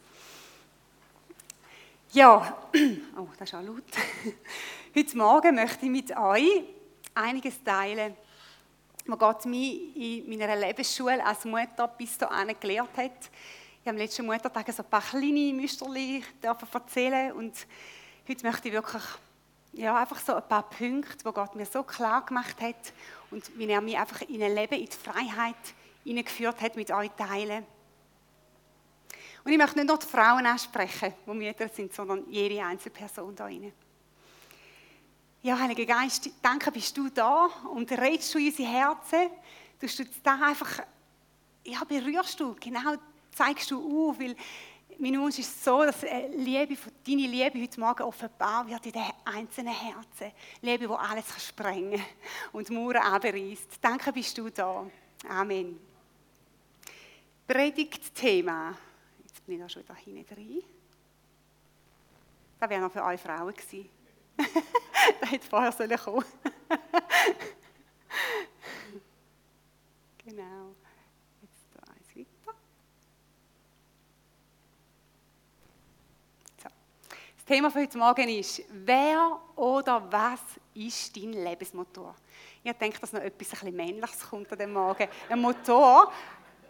Ja, 2.13 2.57
oh, 3.19 3.27
das 3.39 3.51
ist 3.51 3.55
auch 3.55 3.61
laut. 3.61 3.85
Heute 4.97 5.17
Morgen 5.19 5.55
möchte 5.55 5.85
ich 5.85 5.91
mit 5.91 6.17
euch 6.17 6.65
einiges 7.15 7.63
teilen, 7.63 8.17
was 9.05 9.19
Gott 9.19 9.45
mir 9.45 9.95
in 9.95 10.31
meiner 10.31 10.57
Lebensschule 10.57 11.23
als 11.23 11.45
Mutter 11.45 11.89
bis 11.89 12.17
dahin 12.17 12.57
gelehrt 12.59 12.97
hat. 12.97 13.31
Ich 13.83 13.89
habe 13.89 13.91
am 13.91 13.97
letzten 13.99 14.25
Muttertag 14.25 14.73
so 14.73 14.83
ein 14.83 14.89
paar 14.89 15.03
kleine 15.03 15.53
Müsterli 15.53 16.25
erzählen 16.41 17.33
und 17.33 17.55
heute 18.27 18.47
möchte 18.47 18.69
ich 18.69 18.75
wirklich 18.75 19.05
ja, 19.75 19.95
einfach 19.95 20.21
so 20.21 20.37
ein 20.37 20.49
paar 20.49 20.71
Punkte, 20.71 21.19
die 21.19 21.33
Gott 21.35 21.55
mir 21.55 21.67
so 21.67 21.83
klar 21.83 22.25
gemacht 22.25 22.59
hat 22.63 22.95
und 23.33 23.59
wie 23.59 23.67
er 23.67 23.81
mich 23.81 23.99
einfach 23.99 24.21
in 24.23 24.43
ein 24.43 24.55
Leben, 24.55 24.75
in 24.75 24.87
die 24.87 24.97
Freiheit 24.97 25.57
hineingeführt 26.05 26.61
hat, 26.61 26.77
mit 26.77 26.91
euch 26.91 27.11
teilen. 27.17 27.65
Und 29.45 29.51
ich 29.51 29.59
möchte 29.59 29.77
nicht 29.77 29.89
nur 29.89 29.99
die 29.99 30.07
Frauen 30.07 30.47
ansprechen, 30.47 31.15
die 31.27 31.31
Mütter 31.33 31.69
sind, 31.69 31.93
sondern 31.93 32.31
jede 32.31 32.63
einzelne 32.65 32.95
Person 32.95 33.35
da 33.35 33.45
rein. 33.45 33.73
Ja, 35.43 35.59
Heiliger 35.59 35.87
Geist, 35.87 36.31
danke, 36.41 36.71
bist 36.71 36.97
du 36.97 37.09
da 37.09 37.47
und 37.73 37.91
redest 37.91 38.33
du 38.33 38.39
in 38.39 38.47
unsere 38.47 38.69
Herzen. 38.69 39.31
Du 39.81 39.87
du 39.89 40.05
da 40.23 40.39
einfach, 40.41 40.85
ja, 41.65 41.83
berührst 41.83 42.39
du, 42.39 42.55
genau 42.61 42.95
zeigst 43.33 43.71
du 43.73 44.11
auf, 44.11 44.21
weil 44.21 44.37
mein 44.99 45.21
Wunsch 45.21 45.39
ist 45.39 45.65
so, 45.65 45.85
dass 45.85 46.03
Liebe, 46.03 46.77
deine 47.07 47.27
Liebe 47.27 47.61
heute 47.61 47.81
Morgen 47.81 48.03
offenbar 48.03 48.67
wird 48.69 48.87
in 48.87 48.93
den 48.93 49.03
einzelnen 49.25 49.75
Herzen. 49.75 50.33
Liebe, 50.61 50.87
die 50.87 50.93
alles 50.93 51.47
sprengen 51.47 51.99
kann 51.99 52.07
und 52.53 52.71
Mauern 52.71 52.97
abreißt. 52.97 53.79
Danke, 53.81 54.13
bist 54.13 54.37
du 54.39 54.51
da. 54.51 54.87
Amen. 55.29 55.79
Predigtthema. 57.47 58.77
Jetzt 59.25 59.45
bin 59.45 59.57
ich 59.57 59.61
da 59.61 59.69
schon 59.69 59.83
wieder 59.83 59.95
hinten 59.95 60.35
drin. 60.35 60.63
Das 62.59 62.71
wäre 62.71 62.81
noch 62.81 62.93
für 62.93 63.05
euch 63.05 63.21
Frauen 63.21 63.53
gewesen. 63.53 63.91
das 65.21 65.31
hätte 65.31 65.49
vorher 65.49 65.73
sollen 65.73 65.99
kommen. 65.99 66.25
genau. 70.25 70.75
Das 77.45 77.57
Thema 77.57 77.73
für 77.73 77.81
heute 77.81 77.99
Morgen 77.99 78.29
ist, 78.29 78.63
wer 78.71 79.37
oder 79.57 80.01
was 80.13 80.39
ist 80.75 81.17
dein 81.17 81.33
Lebensmotor? 81.33 82.15
Ich 82.63 82.73
denke, 82.75 83.01
dass 83.01 83.13
noch 83.13 83.21
etwas 83.21 83.65
ein 83.65 83.75
Männliches 83.75 84.31
kommt 84.31 84.53
an 84.53 84.59
dem 84.59 84.73
Morgen. 84.73 85.09
Ein 85.29 85.41
Motor. 85.41 86.13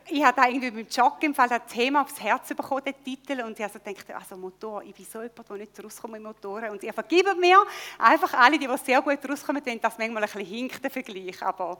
Ich 0.08 0.24
habe 0.24 0.40
irgendwie 0.48 0.70
beim 0.70 0.86
Joggen 0.88 1.26
im 1.26 1.34
Fall 1.34 1.50
das 1.50 1.66
Thema 1.66 2.00
aufs 2.00 2.18
Herz 2.18 2.48
bekommen, 2.48 2.82
den 2.86 3.04
Titel, 3.04 3.42
und 3.42 3.58
ich 3.58 3.62
also 3.62 3.80
dachte, 3.80 4.16
also 4.16 4.34
Motor, 4.38 4.82
ich 4.82 4.94
bin 4.94 5.04
so 5.04 5.20
jemand, 5.20 5.46
der 5.46 5.56
nicht 5.58 5.84
rauskommt 5.84 6.14
mit 6.14 6.22
Motoren. 6.22 6.70
Und 6.70 6.82
ihr 6.82 6.92
vergibt 6.94 7.36
mir 7.38 7.62
einfach 7.98 8.32
alle, 8.32 8.58
die, 8.58 8.66
die 8.66 8.78
sehr 8.78 9.02
gut 9.02 9.18
rauskommen, 9.28 9.62
denn 9.62 9.78
das 9.78 9.98
manchmal 9.98 10.22
ein 10.22 10.30
bisschen 10.30 10.46
hinkt, 10.46 10.82
der 10.82 10.90
Vergleich, 10.90 11.42
aber 11.42 11.76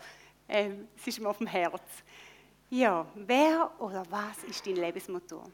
äh, 0.47 0.69
es 0.95 1.07
ist 1.07 1.19
mir 1.19 1.31
auf 1.31 1.39
dem 1.39 1.47
Herz. 1.47 1.81
Ja, 2.69 3.07
wer 3.15 3.71
oder 3.79 4.03
was 4.11 4.45
ist 4.45 4.67
dein 4.67 4.77
Lebensmotor? 4.77 5.45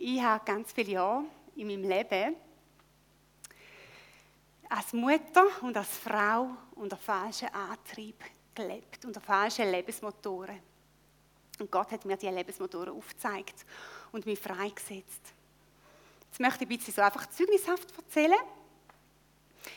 Ich 0.00 0.22
habe 0.22 0.44
ganz 0.44 0.70
viele 0.72 0.92
Jahre 0.92 1.24
in 1.56 1.66
meinem 1.66 1.82
Leben 1.82 2.36
als 4.68 4.92
Mutter 4.92 5.44
und 5.62 5.76
als 5.76 5.88
Frau 5.88 6.50
unter 6.76 6.96
falschen 6.96 7.48
Antrieb 7.52 8.22
gelebt, 8.54 9.04
unter 9.04 9.20
falschen 9.20 9.68
Lebensmotoren. 9.68 10.60
Und 11.58 11.68
Gott 11.68 11.90
hat 11.90 12.04
mir 12.04 12.16
diese 12.16 12.32
Lebensmotoren 12.32 12.96
aufgezeigt 12.96 13.66
und 14.12 14.24
mich 14.24 14.38
freigesetzt. 14.38 15.34
Jetzt 16.28 16.38
möchte 16.38 16.62
ich 16.62 16.70
ein 16.70 16.76
bisschen 16.76 16.94
so 16.94 17.02
einfach 17.02 17.26
zeugnishaft 17.30 17.92
erzählen. 17.96 18.38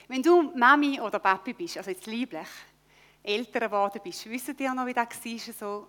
Wenn 0.07 0.21
du 0.21 0.51
Mami 0.55 1.01
oder 1.01 1.17
Papi 1.17 1.53
bist, 1.53 1.77
also 1.77 1.89
jetzt 1.89 2.05
lieblich, 2.05 2.47
älter 3.23 3.61
geworden 3.61 3.99
bist, 4.03 4.29
wisst 4.29 4.59
ihr 4.59 4.71
noch, 4.71 4.85
wie 4.85 4.93
das 4.93 5.07
war, 5.07 5.53
so 5.53 5.87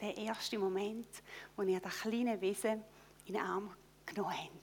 der 0.00 0.16
erste 0.16 0.58
Moment, 0.58 1.08
wo 1.54 1.62
ihr 1.62 1.80
das 1.80 2.00
kleine 2.00 2.40
Wesen 2.40 2.82
in 3.26 3.34
den 3.34 3.42
Arm 3.42 3.70
genommen 4.06 4.32
haben. 4.32 4.60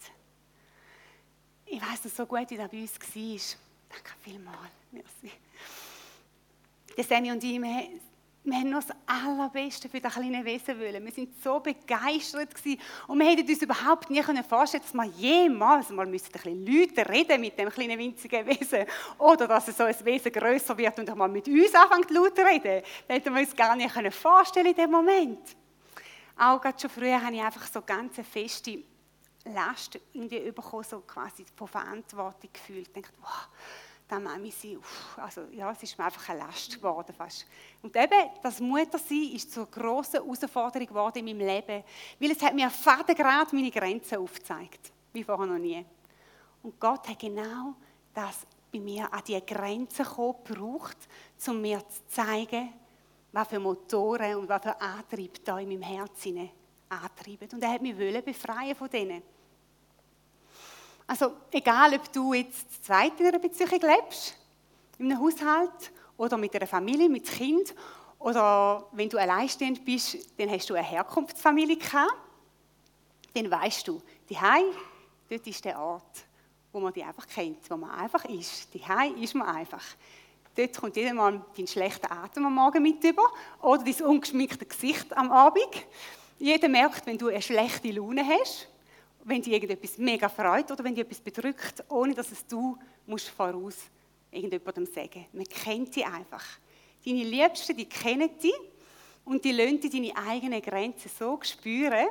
Ich 1.66 1.82
weiß 1.82 2.04
noch 2.04 2.12
so 2.12 2.26
gut, 2.26 2.50
wie 2.50 2.58
das 2.58 2.70
bei 2.70 2.82
uns 2.82 2.94
war. 2.94 3.60
Danke 3.90 4.12
vielmals. 4.22 4.72
Merci. 4.92 5.32
Der 6.98 7.04
Sammy 7.04 7.32
und 7.32 7.44
ich, 7.44 7.62
wir, 7.62 7.88
wir 8.44 8.56
haben 8.56 8.70
noch 8.70 8.84
das 8.84 8.96
Allerbeste 9.06 9.88
für 9.88 10.02
das 10.02 10.14
kleine 10.14 10.44
Wesen 10.44 10.80
wollen. 10.80 11.06
Wir 11.06 11.18
waren 11.18 11.34
so 11.44 11.60
begeistert 11.60 12.54
gewesen. 12.56 12.80
und 13.08 13.20
wir 13.20 13.28
hätten 13.28 13.48
uns 13.48 13.62
überhaupt 13.62 14.10
nie 14.10 14.22
vorstellen 14.22 14.84
dass 14.84 14.94
wir 14.94 15.06
jemals 15.06 15.90
mal 15.92 16.06
ein 16.06 16.12
bisschen 16.12 16.66
Leute 16.66 17.08
reden 17.08 17.40
mit 17.40 17.58
dem 17.58 17.70
kleinen 17.70 18.00
winzigen 18.00 18.46
Wesen 18.46 18.86
oder 19.18 19.48
dass 19.48 19.68
so 19.68 19.84
ein 19.84 19.96
Wesen 20.04 20.32
größer 20.32 20.78
wird 20.78 21.00
und 21.00 21.10
auch 21.10 21.16
mal 21.16 21.30
mit 21.30 21.48
uns 21.48 21.74
anfängt 21.74 22.10
laut 22.12 22.36
zu 22.36 22.44
reden. 22.44 22.84
Das 23.08 23.18
hätten 23.18 23.34
wir 23.34 23.42
uns 23.42 23.56
gar 23.56 23.76
nicht 23.76 24.16
vorstellen 24.16 24.68
in 24.68 24.76
dem 24.76 24.92
Moment. 24.92 25.56
Auch 26.44 26.60
gerade 26.60 26.80
schon 26.80 26.90
früher 26.90 27.22
habe 27.22 27.36
ich 27.36 27.42
einfach 27.42 27.68
so 27.68 27.84
ganz 27.84 28.16
feste 28.28 28.84
Last 29.46 30.00
irgendwie 30.12 30.52
bekommen, 30.52 30.84
so 30.84 31.02
quasi 31.02 31.46
von 31.56 31.68
Verantwortung 31.68 32.50
gefühlt. 32.52 32.88
Ich 32.88 32.94
dachte, 32.94 33.14
wow, 33.22 33.48
da 34.08 34.20
Mami 34.20 34.50
sein, 34.50 34.80
also 35.18 35.44
ja, 35.52 35.72
es 35.72 35.84
ist 35.84 35.96
mir 36.00 36.06
einfach 36.06 36.30
eine 36.30 36.40
Last 36.40 36.74
geworden 36.74 37.14
fast. 37.16 37.46
Und 37.84 37.96
eben, 37.96 38.32
das 38.42 38.60
Muttersein 38.60 39.34
ist 39.36 39.54
zur 39.54 39.68
grossen 39.68 40.24
Herausforderung 40.24 40.88
geworden 40.88 41.20
in 41.20 41.38
meinem 41.38 41.48
Leben, 41.48 41.84
weil 42.20 42.32
es 42.32 42.42
hat 42.42 42.56
mir 42.56 42.72
fadengrad 42.72 43.54
meine 43.54 43.70
Grenzen 43.70 44.18
aufgezeigt, 44.18 44.92
wie 45.14 45.24
vorher 45.24 45.46
noch 45.46 45.60
nie. 45.60 45.86
Und 46.64 46.80
Gott 46.80 47.08
hat 47.08 47.20
genau 47.20 47.76
das 48.16 48.48
bei 48.74 48.80
mir 48.80 49.14
an 49.14 49.22
diese 49.28 49.42
Grenzen 49.42 50.06
gebraucht, 50.06 50.98
um 51.46 51.62
mir 51.62 51.88
zu 51.88 52.08
zeigen, 52.08 52.74
was 53.32 53.48
für 53.48 53.60
Motoren 53.60 54.36
und 54.36 54.50
was 54.50 54.62
für 54.62 54.80
Antrieb 54.80 55.44
da 55.44 55.60
in 55.60 55.70
meinem 55.70 55.82
Herzen 55.82 56.50
antreiben. 56.90 57.48
Und 57.54 57.64
er 57.64 57.72
hat 57.72 57.82
mich 57.82 57.96
befreien 58.26 58.76
von 58.76 58.90
denen. 58.90 59.22
Also 61.08 61.32
egal, 61.52 61.94
ob 61.94 62.12
du 62.12 62.34
jetzt 62.34 62.84
zweit 62.86 63.20
in 63.20 63.28
einer 63.28 63.40
Beziehung 63.40 63.82
lebst, 63.82 64.36
in 64.98 65.12
einem 65.12 65.22
Haushalt, 65.22 65.92
oder 66.22 66.38
mit 66.38 66.56
einer 66.56 66.68
Familie, 66.68 67.10
mit 67.10 67.26
Kind. 67.26 67.74
Oder 68.20 68.88
wenn 68.92 69.10
du 69.10 69.18
alleinstehend 69.18 69.84
bist, 69.84 70.18
dann 70.40 70.52
hast 70.52 70.70
du 70.70 70.76
eine 70.76 70.86
Herkunftsfamilie 70.86 71.78
gehabt. 71.78 72.14
Dann 73.34 73.50
weißt 73.50 73.88
du, 73.88 74.00
die 74.30 74.38
dort 75.30 75.48
ist 75.48 75.66
der 75.66 75.80
Ort, 75.80 76.26
wo 76.72 76.80
man 76.80 76.94
die 76.94 77.04
einfach 77.04 77.26
kennt, 77.28 77.68
wo 77.72 77.76
man 77.76 77.90
einfach 77.90 78.24
ist. 78.26 78.72
Die 78.72 78.84
ist 79.24 79.34
man 79.34 79.48
einfach. 79.48 79.84
Dort 80.56 80.78
kommt 80.78 80.96
jeder 80.98 81.14
mal 81.14 81.42
deinen 81.56 81.68
schlechten 81.68 82.12
Atem 82.12 82.46
am 82.46 82.56
Morgen 82.56 82.84
mit 82.84 83.04
über 83.04 83.24
oder 83.62 83.84
dein 83.84 84.02
ungeschminkte 84.06 84.66
Gesicht 84.66 85.16
am 85.16 85.32
Abend. 85.32 85.86
Jeder 86.40 86.68
merkt, 86.68 87.06
wenn 87.06 87.18
du 87.18 87.28
eine 87.28 87.42
schlechte 87.42 87.92
Laune 87.92 88.28
hast, 88.28 88.68
wenn 89.24 89.42
dich 89.42 89.54
irgendetwas 89.54 89.98
mega 89.98 90.28
freut 90.28 90.70
oder 90.72 90.84
wenn 90.84 90.96
dich 90.96 91.06
etwas 91.06 91.22
bedrückt, 91.22 91.84
ohne 91.90 92.14
dass 92.14 92.32
es 92.32 92.46
du 92.46 92.78
musst 93.06 93.30
voraus 93.30 93.78
irgendjemandem 94.32 94.86
sagen. 94.86 95.26
Man 95.32 95.46
kennt 95.46 95.96
die 95.96 96.04
einfach. 96.04 96.44
Deine 97.06 97.24
Liebsten, 97.24 97.78
die 97.78 97.88
kennen 97.88 98.30
dich 98.40 98.54
und 99.24 99.44
die 99.46 99.52
lassen 99.52 99.90
deine 99.90 100.16
eigenen 100.18 100.62
Grenzen 100.62 101.10
so 101.18 101.40
spüren, 101.42 102.08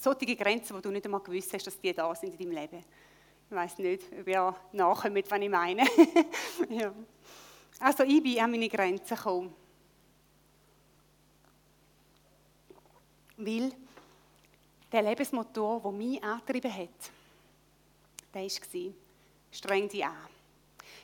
solche 0.00 0.36
Grenzen, 0.36 0.76
wo 0.76 0.80
du 0.80 0.90
nicht 0.90 1.04
einmal 1.04 1.20
gewusst 1.20 1.52
hast, 1.52 1.66
dass 1.66 1.80
die 1.80 1.92
da 1.92 2.14
sind 2.14 2.38
in 2.40 2.50
deinem 2.50 2.60
Leben. 2.60 2.84
Ich 3.48 3.54
weiß 3.54 3.78
nicht, 3.78 4.02
ob 4.18 4.26
ihr 4.26 4.54
nachkommt, 4.72 5.30
was 5.30 5.40
ich 5.40 5.48
meine. 5.48 5.84
ja. 6.70 6.92
Also 7.78 8.02
ich 8.02 8.22
bin 8.22 8.40
an 8.40 8.50
meine 8.50 8.68
Grenzen 8.68 9.16
gekommen. 9.16 9.54
Weil 13.36 13.72
der 14.90 15.02
Lebensmotor, 15.02 15.80
der 15.80 15.92
mich 15.92 16.22
angetrieben 16.22 16.74
hat, 16.74 17.10
der 18.34 18.42
war, 18.42 18.92
streng 19.50 19.88
dich 19.88 20.04
an. 20.04 20.16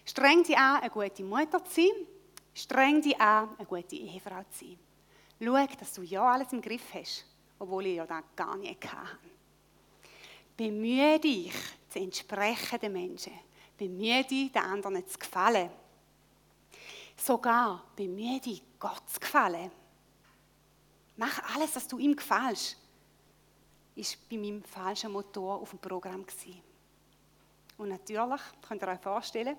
Streng 0.05 0.43
dich 0.43 0.57
an, 0.57 0.81
eine 0.81 0.91
gute 0.91 1.23
Mutter 1.23 1.65
zu 1.65 1.75
sein. 1.75 2.07
Streng 2.55 3.01
dich 3.01 3.21
an, 3.21 3.51
eine 3.57 3.67
gute 3.67 3.97
Ehefrau 3.97 4.43
zu 4.51 4.65
sein. 4.67 4.79
Schau, 5.41 5.77
dass 5.79 5.95
du 5.95 6.03
ja 6.03 6.23
alles 6.33 6.53
im 6.53 6.61
Griff 6.61 6.95
hast, 6.95 7.25
obwohl 7.59 7.87
ich 7.87 7.97
ja 7.97 8.07
das 8.07 8.23
gar 8.35 8.57
nicht 8.57 8.85
hatte. 8.93 9.19
Bemühe 10.57 11.19
dich, 11.19 11.53
zu 11.93 11.99
entsprechen 11.99 12.79
den 12.81 12.93
Menschen. 12.93 13.33
Bemühe 13.77 14.25
dich, 14.25 14.53
den 14.53 14.63
anderen 14.63 15.07
zu 15.07 15.19
gefallen. 15.19 15.71
Sogar 17.17 17.85
bemühe 17.95 18.41
dich, 18.41 18.63
Gott 18.79 19.09
zu 19.09 19.21
gefallen. 19.21 19.71
Mach 21.17 21.55
alles, 21.55 21.73
dass 21.73 21.87
du 21.87 21.99
ihm 21.99 22.17
gefällst. 22.17 22.77
Ist 23.95 24.29
bei 24.29 24.37
meinem 24.37 24.63
falschen 24.65 25.13
Motor 25.13 25.61
auf 25.61 25.71
dem 25.71 25.79
Programm 25.79 26.25
gewesen. 26.25 26.61
Und 27.77 27.91
natürlich, 27.91 28.41
könnt 28.67 28.83
ihr 28.83 28.89
euch 28.89 29.01
vorstellen, 29.01 29.57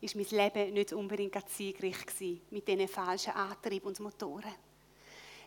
ist 0.00 0.16
mein 0.16 0.26
Leben 0.30 0.74
nicht 0.74 0.92
unbedingt 0.92 1.48
siegreich 1.48 2.04
gewesen 2.04 2.40
mit 2.50 2.66
diesen 2.66 2.88
falschen 2.88 3.32
Antrieben 3.32 3.88
und 3.88 4.00
Motoren. 4.00 4.54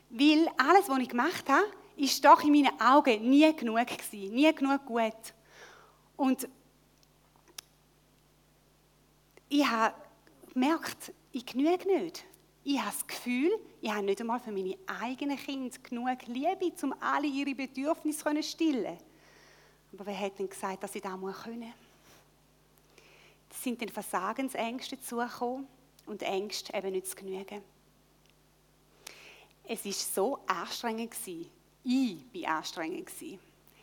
Weil 0.10 0.48
alles, 0.58 0.88
was 0.88 1.00
ich 1.00 1.10
gemacht 1.10 1.48
habe, 1.50 1.66
ist 1.98 2.24
doch 2.24 2.42
in 2.44 2.52
meinen 2.52 2.80
Augen 2.80 3.30
nie 3.30 3.56
genug 3.56 3.88
gewesen, 3.88 4.34
nie 4.34 4.54
genug 4.54 4.86
gut. 4.86 5.34
Und 6.18 6.48
ich 9.50 9.66
habe 9.66 9.96
gemerkt, 10.54 11.14
ich 11.32 11.46
genüge 11.46 11.88
nicht. 11.88 12.26
Ich 12.64 12.80
habe 12.80 12.92
das 12.92 13.06
Gefühl, 13.06 13.52
ich 13.82 13.92
habe 13.92 14.04
nicht 14.04 14.20
einmal 14.20 14.40
für 14.40 14.52
meine 14.52 14.76
eigenen 14.88 15.38
Kinder 15.38 15.78
genug 15.84 16.26
Liebe, 16.28 16.72
um 16.82 16.94
alle 17.00 17.28
ihre 17.28 17.54
Bedürfnisse 17.54 18.24
zu 18.24 18.44
stillen. 18.44 18.98
Aber 19.94 20.06
wer 20.06 20.20
hat 20.20 20.40
denn 20.40 20.50
gesagt, 20.50 20.84
dass 20.84 20.96
ich 20.96 21.02
das 21.02 21.12
können 21.12 21.60
muss? 21.60 21.86
sind 23.62 23.82
dann 23.82 23.90
Versagensängste 23.90 25.00
zugekommen 25.00 25.68
und 26.06 26.22
Ängste 26.22 26.74
eben 26.74 26.92
nicht 26.92 27.08
zu 27.08 27.16
genügen. 27.16 27.62
Es 29.64 29.86
war 29.86 29.92
so 29.92 30.40
anstrengend. 30.46 31.16
Ich 31.26 32.18
war 32.34 32.58
anstrengend. 32.58 33.10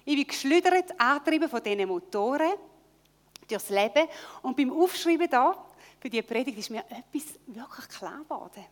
Ich 0.05 0.17
bin 0.17 0.27
geschlüdert, 0.27 1.01
angetrieben 1.01 1.49
von 1.49 1.62
diesen 1.62 1.88
Motoren 1.88 2.53
durchs 3.49 3.69
Leben. 3.69 4.09
Und 4.43 4.57
beim 4.57 4.73
Aufschreiben 4.73 5.31
da, 5.31 5.67
für 6.01 6.11
diese 6.11 6.23
Predigt, 6.23 6.59
ist 6.59 6.71
mir 6.71 6.85
etwas 6.88 7.38
wirklich 7.47 7.88
klar 7.88 8.19
geworden. 8.23 8.65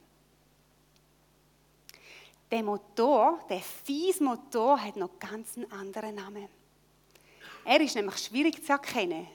Der 2.50 2.62
Motor, 2.64 3.40
der 3.48 3.60
fies 3.60 4.18
Motor, 4.18 4.82
hat 4.82 4.96
noch 4.96 5.18
ganz 5.20 5.56
einen 5.56 5.70
anderen 5.70 6.16
Namen. 6.16 6.48
Er 7.64 7.80
ist 7.80 7.94
nämlich 7.94 8.18
schwierig 8.18 8.64
zu 8.64 8.72
erkennen. 8.72 9.28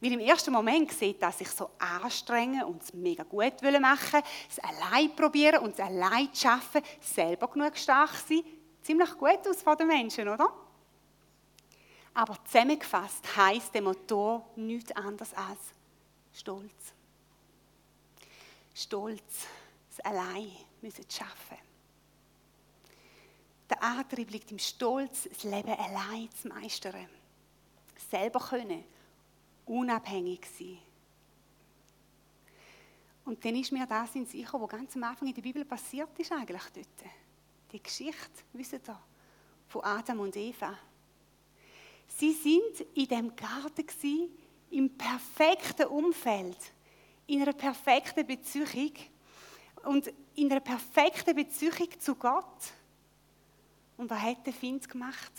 Weil 0.00 0.12
im 0.12 0.20
ersten 0.20 0.52
Moment 0.52 0.92
sieht, 0.92 1.20
dass 1.20 1.38
sich 1.38 1.48
so 1.48 1.70
anstrengen 1.78 2.62
und 2.64 2.82
es 2.82 2.92
mega 2.92 3.22
gut 3.24 3.54
machen 3.80 4.22
es 4.48 4.58
allein 4.58 5.16
probieren 5.16 5.62
und 5.62 5.72
es 5.72 5.80
allein 5.80 6.28
schaffen, 6.34 6.82
selber 7.00 7.48
genug 7.48 7.76
stark 7.76 8.10
sein, 8.28 8.44
ziemlich 8.82 9.16
gut 9.16 9.48
aus 9.48 9.62
von 9.62 9.76
den 9.76 9.86
Menschen, 9.86 10.28
oder? 10.28 10.52
Aber 12.14 12.38
zusammengefasst 12.44 13.36
heißt 13.36 13.74
der 13.74 13.82
Motor 13.82 14.48
nichts 14.54 14.92
anderes 14.92 15.34
als 15.34 15.58
Stolz. 16.32 16.92
Stolz, 18.72 19.46
es 19.90 20.00
allein 20.00 20.50
müssen 20.80 21.04
schaffen. 21.10 21.58
Der 23.68 23.82
Antrieb 23.82 24.30
liegt 24.30 24.50
im 24.52 24.58
Stolz, 24.58 25.28
das 25.28 25.42
Leben 25.42 25.70
allein 25.70 26.30
zu 26.30 26.48
meistern. 26.48 27.08
Selber 28.10 28.40
können 28.40 28.84
unabhängig 29.66 30.46
sein. 30.58 30.78
Und 33.24 33.44
dann 33.44 33.56
ist 33.56 33.72
mir 33.72 33.86
das 33.86 34.14
in 34.14 34.26
sich, 34.26 34.52
was 34.52 34.68
ganz 34.68 34.94
am 34.96 35.04
Anfang 35.04 35.28
in 35.28 35.34
der 35.34 35.42
Bibel 35.42 35.64
passiert 35.64 36.16
ist 36.18 36.30
eigentlich 36.30 36.62
dort. 36.74 37.12
Die 37.72 37.82
Geschichte, 37.82 38.44
wisst 38.52 38.74
ihr, 38.74 38.80
von 39.68 39.82
Adam 39.82 40.20
und 40.20 40.36
Eva. 40.36 40.78
Sie 42.08 42.32
sind 42.32 42.86
in 42.94 43.08
dem 43.08 43.36
Garten 43.36 43.86
gewesen, 43.86 44.30
im 44.70 44.90
perfekten 44.96 45.86
Umfeld, 45.86 46.56
in 47.26 47.42
einer 47.42 47.52
perfekten 47.52 48.26
Beziehung 48.26 48.92
und 49.84 50.12
in 50.34 50.50
einer 50.50 50.60
perfekten 50.60 51.34
Beziehung 51.34 51.88
zu 51.98 52.14
Gott. 52.14 52.72
Und 53.96 54.10
was 54.10 54.20
hat 54.20 54.46
der 54.46 54.52
Find 54.52 54.88
gemacht? 54.88 55.32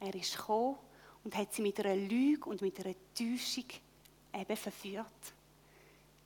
Er 0.00 0.14
ist 0.14 0.36
gekommen 0.36 0.76
und 1.24 1.36
hat 1.36 1.52
sie 1.52 1.62
mit 1.62 1.78
einer 1.80 1.96
Lüge 1.96 2.48
und 2.48 2.62
mit 2.62 2.78
einer 2.84 2.94
Täuschung 3.14 3.66
eben 4.32 4.56
verführt. 4.56 5.06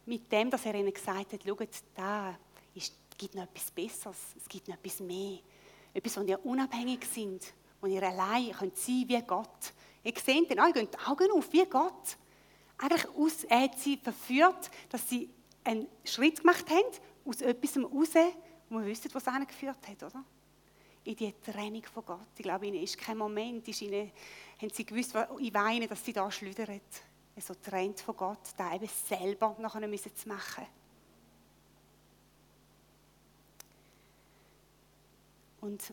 Mit 0.07 0.31
dem, 0.31 0.51
dass 0.51 0.67
er 0.67 0.75
ihnen 0.75 0.93
gesagt 0.93 1.33
hat, 1.33 1.41
schaut, 1.45 1.69
da 1.95 2.39
ist, 2.75 2.95
gibt 3.17 3.35
noch 3.35 3.45
etwas 3.45 3.71
Besseres, 3.71 4.19
es 4.37 4.49
gibt 4.49 4.69
noch 4.69 4.77
etwas 4.77 5.01
mehr. 5.01 5.39
Etwas, 5.95 6.17
wo 6.17 6.23
ihr 6.23 6.45
unabhängig 6.45 7.05
sind, 7.05 7.53
wo 7.83 7.87
ihr 7.87 8.03
allein 8.03 8.53
könnt 8.53 8.79
sein 8.79 9.05
wie 9.07 9.21
Gott. 9.21 9.75
Ihr 10.03 10.15
seht 10.17 10.51
dann, 10.51 10.69
ihr 10.69 10.73
geht 10.73 10.95
die 10.95 11.07
Augen 11.07 11.31
auf 11.33 11.53
wie 11.53 11.67
Gott. 11.67 12.17
Eigentlich 12.79 13.07
aus, 13.11 13.45
er 13.45 13.65
hat 13.65 13.79
sie 13.79 13.99
verführt, 13.99 14.71
dass 14.89 15.07
sie 15.07 15.29
einen 15.63 15.87
Schritt 16.05 16.41
gemacht 16.41 16.71
haben, 16.71 16.97
aus 17.27 17.43
etwas 17.43 17.77
raus, 17.77 18.15
wo 18.71 18.77
man 18.77 18.87
wüsste, 18.87 19.13
was 19.13 19.27
es 19.27 19.47
geführt 19.47 19.87
hat, 19.87 20.03
oder? 20.03 20.25
in 21.05 21.17
die 21.17 21.35
Trennung 21.41 21.83
von 21.83 22.05
Gott. 22.05 22.29
Ich 22.37 22.43
glaube, 22.43 22.67
ihnen 22.67 22.83
ist 22.83 22.97
kein 22.97 23.19
Moment, 23.19 23.67
ist 23.67 23.83
ihnen, 23.83 24.11
haben 24.61 24.71
sie 24.71 24.85
gewusst, 24.85 25.15
ich 25.41 25.53
weine, 25.53 25.89
dass 25.89 26.05
sie 26.05 26.13
da 26.13 26.31
schlüdern. 26.31 26.81
So 27.39 27.55
trennt 27.55 28.01
von 28.01 28.17
Gott, 28.17 28.51
da 28.57 28.75
eben 28.75 28.87
selber 28.87 29.57
nachher 29.59 29.87
müssen 29.89 30.15
zu 30.15 30.29
machen. 30.29 30.67
Und 35.61 35.93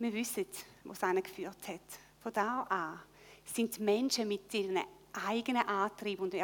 wir 0.00 0.12
wissen, 0.14 0.46
wo 0.84 0.92
es 0.92 1.00
geführt 1.22 1.68
hat. 1.68 1.80
Von 2.20 2.32
da 2.32 2.62
an 2.62 3.00
sind 3.44 3.78
Menschen 3.80 4.28
mit 4.28 4.52
ihren 4.54 4.80
eigenen 5.12 5.66
Antrieb 5.66 6.20
und 6.20 6.34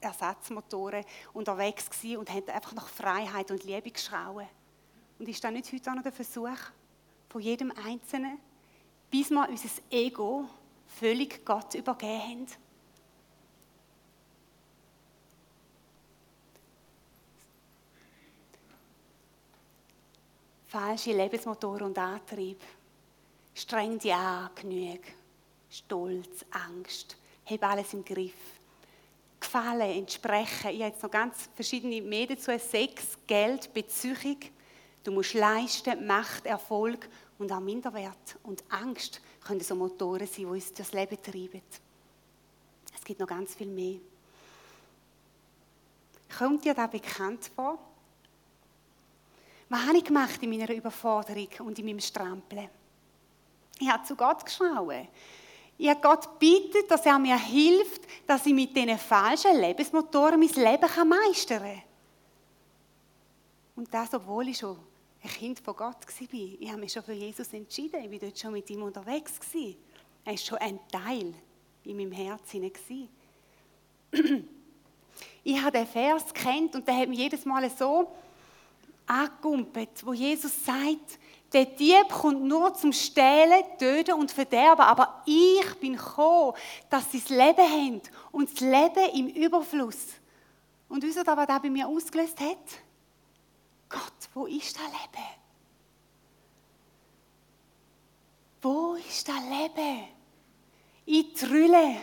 Ersatzmotoren 0.00 1.04
unterwegs 1.32 1.90
gewesen 1.90 2.16
und 2.18 2.30
haben 2.30 2.48
einfach 2.48 2.72
nach 2.72 2.88
Freiheit 2.88 3.50
und 3.50 3.64
Liebe 3.64 3.90
geschrauen. 3.90 4.46
Und 5.18 5.28
ist 5.28 5.42
das 5.42 5.52
nicht 5.52 5.72
heute 5.72 5.90
auch 5.90 5.94
noch 5.96 6.02
der 6.02 6.12
Versuch 6.12 6.58
von 7.28 7.40
jedem 7.40 7.72
Einzelnen, 7.84 8.38
bis 9.10 9.30
wir 9.30 9.48
unser 9.48 9.68
Ego 9.90 10.48
völlig 10.86 11.44
Gott 11.44 11.74
übergeben 11.74 12.22
haben? 12.22 12.46
Falsche 20.66 21.12
Lebensmotor 21.12 21.82
und 21.82 21.98
Antrieb. 21.98 22.58
Streng 23.54 23.98
dich 23.98 24.14
an, 24.14 24.50
Genüge, 24.54 25.12
Stolz, 25.70 26.44
Angst. 26.50 27.16
Heb 27.44 27.62
alles 27.64 27.92
im 27.92 28.04
Griff. 28.04 28.32
Gefallen, 29.40 29.98
entsprechen. 29.98 30.70
Ich 30.70 30.82
habe 30.82 30.92
jetzt 30.92 31.02
noch 31.02 31.10
ganz 31.10 31.48
verschiedene 31.54 32.00
Medien 32.00 32.38
dazu. 32.38 32.58
Sex, 32.58 33.18
Geld, 33.26 33.72
Beziehung. 33.74 34.38
Du 35.04 35.10
musst 35.10 35.34
leisten, 35.34 36.06
Macht, 36.06 36.46
Erfolg 36.46 37.08
und 37.38 37.50
auch 37.52 37.60
Minderwert 37.60 38.38
und 38.44 38.62
Angst 38.70 39.20
können 39.44 39.60
so 39.60 39.74
Motoren 39.74 40.26
sein, 40.26 40.36
die 40.36 40.44
uns 40.44 40.72
das 40.72 40.92
Leben 40.92 41.20
treiben. 41.20 41.60
Es 42.96 43.04
gibt 43.04 43.18
noch 43.18 43.26
ganz 43.26 43.54
viel 43.54 43.66
mehr. 43.66 43.98
Kommt 46.38 46.64
dir 46.64 46.72
da 46.72 46.86
bekannt 46.86 47.50
vor? 47.54 47.78
Was 49.68 49.86
habe 49.86 49.98
ich 49.98 50.04
gemacht 50.04 50.40
in 50.42 50.50
meiner 50.50 50.70
Überforderung 50.72 51.48
und 51.66 51.78
in 51.78 51.86
meinem 51.86 52.00
Strampeln? 52.00 52.68
Ich 53.82 53.88
habe 53.88 54.04
zu 54.04 54.14
Gott 54.14 54.44
geschaut. 54.44 55.08
Ich 55.76 55.88
habe 55.88 56.00
Gott 56.00 56.38
bittet, 56.38 56.88
dass 56.88 57.04
er 57.04 57.18
mir 57.18 57.36
hilft, 57.36 58.02
dass 58.28 58.46
ich 58.46 58.54
mit 58.54 58.76
diesen 58.76 58.96
falschen 58.96 59.60
Lebensmotoren 59.60 60.38
mein 60.38 60.48
Leben 60.50 61.08
meistern 61.08 61.62
kann. 61.62 61.82
Und 63.74 63.92
das, 63.92 64.14
obwohl 64.14 64.46
ich 64.46 64.58
schon 64.58 64.78
ein 65.20 65.30
Kind 65.30 65.58
von 65.58 65.74
Gott 65.74 65.96
war. 66.06 66.28
Ich 66.32 66.68
habe 66.68 66.78
mich 66.78 66.92
schon 66.92 67.02
für 67.02 67.12
Jesus 67.12 67.52
entschieden. 67.52 68.04
Ich 68.04 68.12
war 68.12 68.18
dort 68.20 68.38
schon 68.38 68.52
mit 68.52 68.70
ihm 68.70 68.84
unterwegs. 68.84 69.40
Er 70.24 70.30
war 70.30 70.38
schon 70.38 70.58
ein 70.58 70.78
Teil 70.88 71.34
in 71.82 71.96
meinem 71.96 72.12
Herzen. 72.12 72.70
Ich 75.44 75.60
habe 75.60 75.72
den 75.72 75.86
Vers 75.86 76.32
kennt 76.32 76.74
und 76.74 76.86
der 76.86 76.96
hat 76.96 77.08
mich 77.08 77.18
jedes 77.18 77.44
Mal 77.44 77.68
so 77.68 78.12
angegumpelt, 79.06 79.90
wo 80.04 80.12
Jesus 80.12 80.64
sagt, 80.64 81.18
der 81.52 81.66
Dieb 81.66 82.08
kommt 82.08 82.42
nur 82.42 82.74
zum 82.74 82.92
Stehlen, 82.92 83.62
Töten 83.78 84.14
und 84.14 84.30
Verderben, 84.30 84.82
aber 84.82 85.22
ich 85.26 85.74
bin 85.80 85.96
gekommen, 85.96 86.54
dass 86.88 87.10
sie 87.10 87.20
das 87.20 87.28
Leben 87.28 87.70
haben 87.70 88.02
und 88.30 88.52
das 88.52 88.60
Leben 88.60 89.14
im 89.14 89.28
Überfluss. 89.28 90.08
Und 90.88 91.02
wisst 91.02 91.18
ihr, 91.18 91.26
was 91.26 91.46
das 91.46 91.62
bei 91.62 91.70
mir 91.70 91.86
ausgelöst 91.86 92.38
hat? 92.40 92.58
Gott, 93.88 94.28
wo 94.34 94.46
ist 94.46 94.76
das 94.76 94.84
Leben? 94.84 95.26
Wo 98.62 98.94
ist 98.94 99.28
das 99.28 99.36
Leben? 99.36 100.04
Ich 101.04 101.34
trülle. 101.34 101.96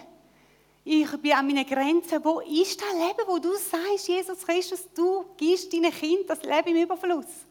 Ich 0.84 1.10
bin 1.18 1.34
an 1.34 1.48
meinen 1.48 1.66
Grenzen. 1.66 2.24
Wo 2.24 2.42
ist 2.42 2.82
das 2.82 2.94
Leben, 2.94 3.28
wo 3.28 3.40
du 3.40 3.56
sagst, 3.56 4.08
Jesus 4.08 4.46
Christus, 4.46 4.88
du 4.94 5.26
gibst 5.38 5.72
deinen 5.72 5.92
Kind 5.92 6.30
das 6.30 6.44
Leben 6.44 6.76
im 6.76 6.84
Überfluss? 6.84 7.48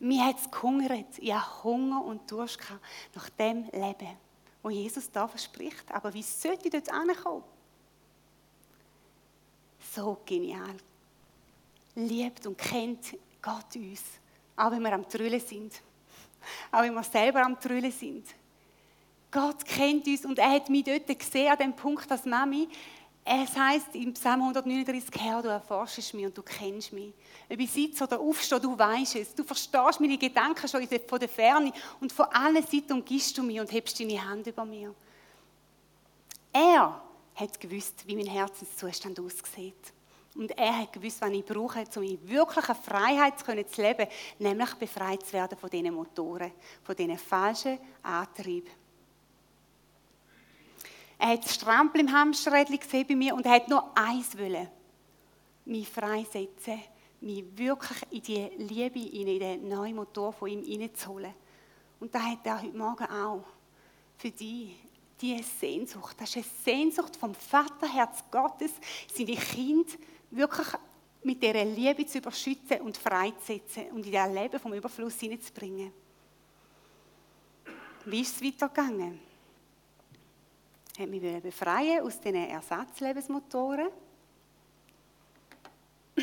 Mir 0.00 0.24
hat 0.24 0.38
es 0.38 0.50
gehungert. 0.50 1.18
Ich 1.18 1.32
habe 1.32 1.64
Hunger 1.64 2.04
und 2.04 2.28
Durst 2.30 2.58
nach 3.14 3.28
dem 3.30 3.64
Leben, 3.70 4.16
wo 4.62 4.70
Jesus 4.70 5.10
da 5.10 5.28
verspricht. 5.28 5.84
Aber 5.92 6.12
wie 6.12 6.22
sollte 6.22 6.64
ich 6.64 6.70
dort 6.70 6.90
ankommen? 6.90 7.44
So 9.94 10.18
genial 10.24 10.76
liebt 11.94 12.46
und 12.46 12.56
kennt 12.56 13.16
Gott 13.42 13.76
uns. 13.76 14.02
Auch 14.56 14.70
wenn 14.70 14.82
wir 14.82 14.92
am 14.92 15.08
Trüllen 15.08 15.40
sind. 15.40 15.82
Auch 16.72 16.82
wenn 16.82 16.94
wir 16.94 17.02
selber 17.02 17.44
am 17.44 17.58
Trüllen 17.58 17.92
sind. 17.92 18.26
Gott 19.30 19.64
kennt 19.64 20.06
uns 20.06 20.24
und 20.24 20.38
er 20.38 20.50
hat 20.50 20.68
mich 20.68 20.84
dort 20.84 21.06
gesehen, 21.06 21.52
an 21.52 21.58
dem 21.58 21.74
Punkt, 21.74 22.10
dass 22.10 22.24
Mami, 22.24 22.68
es 23.24 23.56
heißt 23.56 23.94
im 23.94 24.14
Psalm 24.14 24.40
139, 24.40 25.10
Herr, 25.18 25.42
du 25.42 25.48
erforschst 25.48 26.14
mich 26.14 26.26
und 26.26 26.36
du 26.36 26.42
kennst 26.42 26.92
mich. 26.92 27.12
Ob 27.48 27.58
ich 27.58 27.70
sitze 27.70 28.04
oder 28.04 28.18
aufstehe, 28.18 28.60
du 28.60 28.78
weißt 28.78 29.16
es. 29.16 29.34
Du 29.34 29.44
verstehst 29.44 30.00
meine 30.00 30.16
Gedanken 30.16 30.66
schon 30.66 30.86
von 31.06 31.18
der 31.18 31.28
Ferne 31.28 31.72
und 32.00 32.12
von 32.12 32.26
allen 32.26 32.64
Seiten 32.66 32.94
umgibst 32.94 33.36
du 33.36 33.42
mich 33.42 33.60
und 33.60 33.70
hebst 33.70 34.00
deine 34.00 34.24
Hand 34.24 34.46
über 34.46 34.64
mir. 34.64 34.94
Er 36.52 37.00
hat 37.34 37.60
gewusst, 37.60 38.06
wie 38.06 38.16
mein 38.16 38.26
Herzenszustand 38.26 39.20
aussieht. 39.20 39.92
Und 40.34 40.56
er 40.56 40.78
hat 40.78 40.92
gewusst, 40.92 41.20
was 41.20 41.30
ich 41.30 41.44
brauche, 41.44 41.84
um 41.96 42.02
in 42.02 42.28
wirklicher 42.28 42.74
Freiheit 42.74 43.38
zu, 43.38 43.52
leben, 43.82 44.06
nämlich 44.38 44.74
befreit 44.74 45.26
zu 45.26 45.32
werden 45.32 45.58
von 45.58 45.68
diesen 45.68 45.92
Motoren, 45.92 46.52
von 46.82 46.94
diesen 46.94 47.18
falschen 47.18 47.78
Antrieben. 48.02 48.70
Er 51.22 51.28
hat 51.28 51.44
das 51.44 51.54
Strampel 51.54 52.00
im 52.00 52.10
Hamsterrädchen 52.10 52.78
gesehen 52.78 53.06
bei 53.06 53.14
mir 53.14 53.34
und 53.34 53.44
er 53.44 53.52
hat 53.52 53.68
nur 53.68 53.94
eins 53.94 54.36
wollen. 54.38 54.66
Mich 55.66 55.86
freisetzen, 55.86 56.80
mich 57.20 57.44
wirklich 57.56 57.98
in 58.10 58.22
die 58.22 58.50
Liebe, 58.56 58.98
in 58.98 59.38
den 59.38 59.68
neuen 59.68 59.96
Motor 59.96 60.32
von 60.32 60.48
ihm 60.48 60.64
hineinzuholen. 60.64 61.34
Und 62.00 62.14
da 62.14 62.22
hat 62.22 62.38
er 62.44 62.62
heute 62.62 62.74
Morgen 62.74 63.04
auch 63.04 63.44
für 64.16 64.30
dich 64.30 64.74
diese 65.20 65.42
Sehnsucht. 65.42 66.16
Das 66.18 66.34
ist 66.34 66.36
eine 66.36 66.44
Sehnsucht 66.64 67.14
vom 67.16 67.34
Vaterherz 67.34 68.24
Gottes, 68.30 68.72
seine 69.14 69.36
Kinder 69.36 69.92
wirklich 70.30 70.68
mit 71.22 71.42
dieser 71.42 71.66
Liebe 71.66 72.06
zu 72.06 72.16
überschützen 72.16 72.80
und 72.80 72.96
freizusetzen 72.96 73.90
und 73.90 74.06
in 74.06 74.12
das 74.12 74.32
Leben 74.32 74.58
vom 74.58 74.72
Überfluss 74.72 75.20
hineinzubringen. 75.20 75.92
Wie 78.06 78.22
ist 78.22 78.36
es 78.36 78.42
weitergegangen? 78.42 79.29
Hat 81.00 81.08
mich 81.08 81.42
befreien 81.42 82.02
aus 82.04 82.20
diesen 82.20 82.46
Ersatzlebensmotoren. 82.46 83.88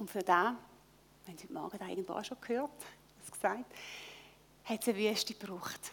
Und 0.00 0.10
für 0.10 0.24
das, 0.24 0.54
wenn 1.24 1.38
Sie 1.38 1.44
heute 1.44 1.52
Morgen 1.52 1.78
da 1.78 1.86
irgendwo 1.86 2.14
auch 2.14 2.24
schon 2.24 2.36
gehört, 2.40 2.72
das 3.20 3.30
gesagt, 3.30 3.64
hat 4.64 4.82
es 4.82 4.88
eine 4.88 4.98
Wüste 4.98 5.34
gebraucht. 5.34 5.92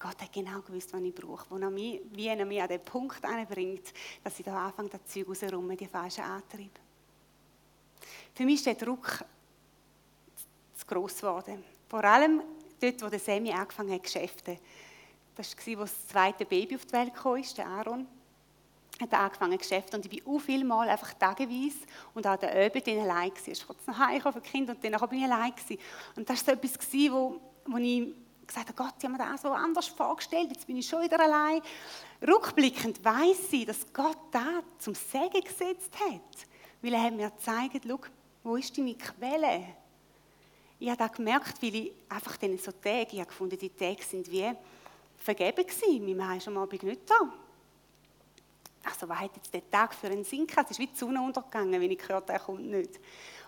Gott 0.00 0.20
hat 0.20 0.32
genau 0.32 0.60
gewusst, 0.62 0.92
was 0.92 1.00
ich 1.00 1.14
brauche. 1.14 1.46
Wo 1.48 1.58
er 1.58 1.70
mich, 1.70 2.00
wie 2.10 2.26
er 2.26 2.44
mich 2.44 2.60
an 2.60 2.66
den 2.66 2.84
Punkt 2.84 3.22
bringt, 3.48 3.94
dass 4.24 4.36
ich 4.36 4.44
da 4.44 4.66
anfange, 4.66 4.88
das 4.88 5.04
Zeug 5.06 5.28
rauszuräumen, 5.28 5.76
die 5.76 5.86
falschen 5.86 6.24
Antriebe. 6.24 6.80
Für 8.34 8.44
mich 8.44 8.56
ist 8.56 8.66
der 8.66 8.74
Druck 8.74 9.24
zu 10.74 10.86
gross 10.86 11.18
geworden. 11.18 11.62
Vor 11.88 12.02
allem 12.02 12.42
dort, 12.80 13.00
wo 13.00 13.08
der 13.08 13.20
Semi 13.20 13.52
angefangen 13.52 13.92
hat, 13.92 14.02
Geschäfte. 14.02 14.58
Das 15.34 15.56
war, 15.56 15.80
als 15.80 15.92
das 15.92 16.08
zweite 16.08 16.44
Baby 16.44 16.76
auf 16.76 16.84
die 16.84 16.92
Welt 16.92 17.14
kam, 17.14 17.42
der 17.56 17.66
Aaron. 17.66 18.06
hat 19.00 19.14
angefangen 19.14 19.58
Geschäfte 19.58 19.96
und 19.96 20.04
ich 20.04 20.10
bin 20.10 20.34
auch 20.34 20.38
viel 20.38 20.64
Mal 20.64 20.88
einfach 20.88 21.14
tageweise 21.14 21.78
und 22.14 22.26
auch 22.26 22.36
der 22.36 22.66
Abend 22.66 22.86
allein 22.88 23.30
gewesen. 23.30 23.52
Ich 23.52 23.66
kurz 23.66 23.86
nach 23.86 23.98
Hause 23.98 24.32
für 24.32 24.40
die 24.40 24.50
Kinder 24.50 24.74
und 24.74 24.84
dann 24.84 25.08
bin 25.08 25.18
ich 25.18 25.24
allein 25.24 25.54
gewesen. 25.54 25.80
Und 26.16 26.28
das 26.28 26.46
war 26.46 26.54
so 26.54 26.60
etwas, 26.60 26.92
wo, 27.10 27.40
wo 27.66 27.76
ich 27.78 28.14
gesagt 28.46 28.68
habe, 28.68 28.76
Gott, 28.76 28.94
ich 28.98 29.04
habe 29.04 29.16
mir 29.16 29.18
das 29.18 29.42
so 29.42 29.50
anders 29.50 29.86
vorgestellt, 29.86 30.50
jetzt 30.52 30.66
bin 30.66 30.76
ich 30.76 30.86
schon 30.86 31.02
wieder 31.02 31.18
allein. 31.20 31.62
Rückblickend 32.26 33.02
weiß 33.04 33.52
ich, 33.52 33.66
dass 33.66 33.92
Gott 33.92 34.18
da 34.30 34.62
zum 34.78 34.94
Segen 34.94 35.42
gesetzt 35.42 35.94
hat, 35.98 36.46
weil 36.82 36.92
er 36.92 37.02
hat 37.02 37.14
mir 37.14 37.30
gezeigt, 37.30 37.84
schau, 37.88 38.00
wo 38.44 38.56
ist 38.56 38.76
deine 38.76 38.94
Quelle? 38.94 39.64
Ich 40.78 40.88
habe 40.88 40.98
das 40.98 41.12
gemerkt, 41.12 41.62
weil 41.62 41.74
ich 41.74 41.92
einfach 42.08 42.36
dann 42.36 42.58
so 42.58 42.72
Tage, 42.72 43.08
ich 43.12 43.20
habe 43.20 43.26
gefunden, 43.26 43.58
die 43.58 43.70
Tage 43.70 44.02
sind 44.02 44.30
wie 44.30 44.50
vergeben 45.22 45.66
gewesen. 45.66 46.04
Mein 46.04 46.16
Mann 46.16 46.38
ist 46.38 46.48
am 46.48 46.58
Abend 46.58 46.82
nicht 46.82 47.08
da. 47.08 47.32
Also, 48.84 49.08
was 49.08 49.18
hat 49.18 49.36
jetzt 49.36 49.54
der 49.54 49.68
Tag 49.70 49.94
für 49.94 50.08
einen 50.08 50.24
Sinn 50.24 50.46
gehabt? 50.46 50.70
Es 50.70 50.78
ist 50.78 50.80
wie 50.80 50.88
die 50.88 50.98
Sonne 50.98 51.22
untergegangen, 51.22 51.80
wenn 51.80 51.90
ich 51.90 51.98
gehört 51.98 52.28
habe, 52.28 52.32
er 52.32 52.40
kommt 52.40 52.66
nicht. 52.66 52.98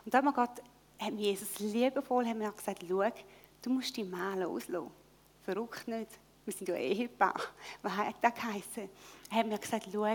Und 0.05 0.15
dann 0.15 0.25
hat 0.25 0.37
mir 0.37 0.47
Gott, 0.47 0.63
hat 0.99 1.15
Jesus 1.15 1.59
liebevoll 1.59 2.27
hat 2.27 2.37
mir 2.37 2.53
gesagt, 2.53 2.85
schau, 2.89 3.03
Du 3.65 3.71
musst 3.71 3.97
die 3.97 4.05
Mann 4.05 4.41
loslassen. 4.41 4.91
Verrückt 5.43 5.89
nicht. 5.89 6.11
Wir 6.45 6.53
sind 6.53 6.69
ja 6.69 6.77
Ehepaar. 6.77 7.41
Was 7.81 7.97
hat 7.97 8.17
das 8.21 8.35
geheißen? 8.35 8.91
Er 9.31 9.37
hat 9.39 9.47
mir 9.47 9.57
gesagt, 9.57 9.89
schau, 9.91 10.07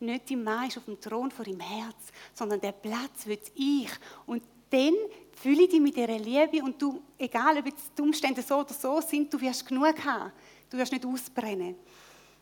nicht 0.00 0.28
die 0.28 0.36
Mann 0.36 0.68
ist 0.68 0.76
auf 0.76 0.84
dem 0.84 1.00
Thron 1.00 1.30
vor 1.30 1.46
deinem 1.46 1.60
Herz, 1.60 2.12
sondern 2.34 2.60
der 2.60 2.72
Platz 2.72 3.24
wird 3.24 3.50
ich. 3.54 3.88
Und 4.26 4.42
dann 4.68 4.92
fühle 5.32 5.62
ich 5.62 5.70
dich 5.70 5.80
mit 5.80 5.96
dieser 5.96 6.18
Liebe 6.18 6.62
und 6.62 6.80
du, 6.80 7.00
egal 7.16 7.56
ob 7.56 7.64
jetzt 7.64 7.90
die 7.96 8.02
Umstände 8.02 8.42
so 8.42 8.58
oder 8.58 8.74
so 8.74 9.00
sind, 9.00 9.32
du 9.32 9.40
wirst 9.40 9.66
genug 9.66 10.04
haben. 10.04 10.30
Du 10.70 10.78
wirst 10.78 10.92
nicht 10.92 11.04
ausbrennen. 11.04 11.74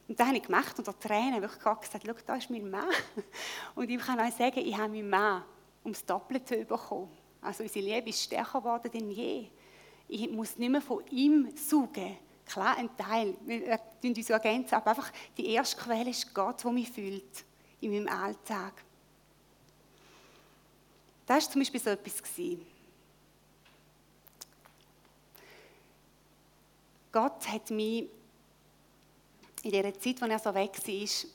Und 0.07 0.19
das 0.19 0.27
habe 0.27 0.37
ich 0.37 0.43
gemacht 0.43 0.79
unter 0.79 0.99
Tränen, 0.99 1.41
wirklich 1.41 1.63
gesagt, 1.63 2.05
schau, 2.07 2.15
da 2.27 2.37
ist 2.37 2.51
mein 2.51 2.71
Mann. 2.71 2.89
Und 3.75 3.91
ich 3.91 3.99
kann 3.99 4.21
euch 4.21 4.35
sagen, 4.35 4.59
ich 4.59 4.77
habe 4.77 4.89
meinen 4.89 5.11
Mann 5.11 5.45
ums 5.85 6.05
Doppelte 6.05 6.65
bekommen. 6.65 7.11
Also 7.41 7.63
unsere 7.63 7.85
Liebe 7.85 8.09
ist 8.11 8.23
stärker 8.23 8.59
geworden 8.61 8.91
denn 8.91 9.11
je. 9.11 9.49
Ich 10.09 10.31
muss 10.31 10.57
nicht 10.57 10.71
mehr 10.71 10.81
von 10.81 11.07
ihm 11.11 11.55
suchen. 11.55 12.17
Klar, 12.47 12.79
ein 12.79 12.89
Teil, 12.97 13.35
wir 13.45 13.79
tun 14.01 14.15
uns 14.17 14.31
ergänzen, 14.31 14.75
aber 14.75 14.91
einfach 14.91 15.13
die 15.37 15.51
erste 15.51 15.77
Quelle 15.77 16.09
ist 16.09 16.35
Gott, 16.35 16.65
der 16.65 16.73
mich 16.73 16.91
fühlt 16.91 17.45
in 17.81 17.93
meinem 17.93 18.09
Alltag. 18.09 18.83
Das 21.27 21.45
war 21.45 21.53
zum 21.53 21.61
Beispiel 21.61 21.81
so 21.81 21.91
etwas. 21.91 22.23
Gott 27.13 27.49
hat 27.49 27.71
mich 27.71 28.09
in 29.63 29.71
dieser 29.71 29.99
Zeit, 29.99 30.23
als 30.23 30.31
er 30.31 30.39
so 30.39 30.55
weg 30.55 30.73
war, 30.77 31.31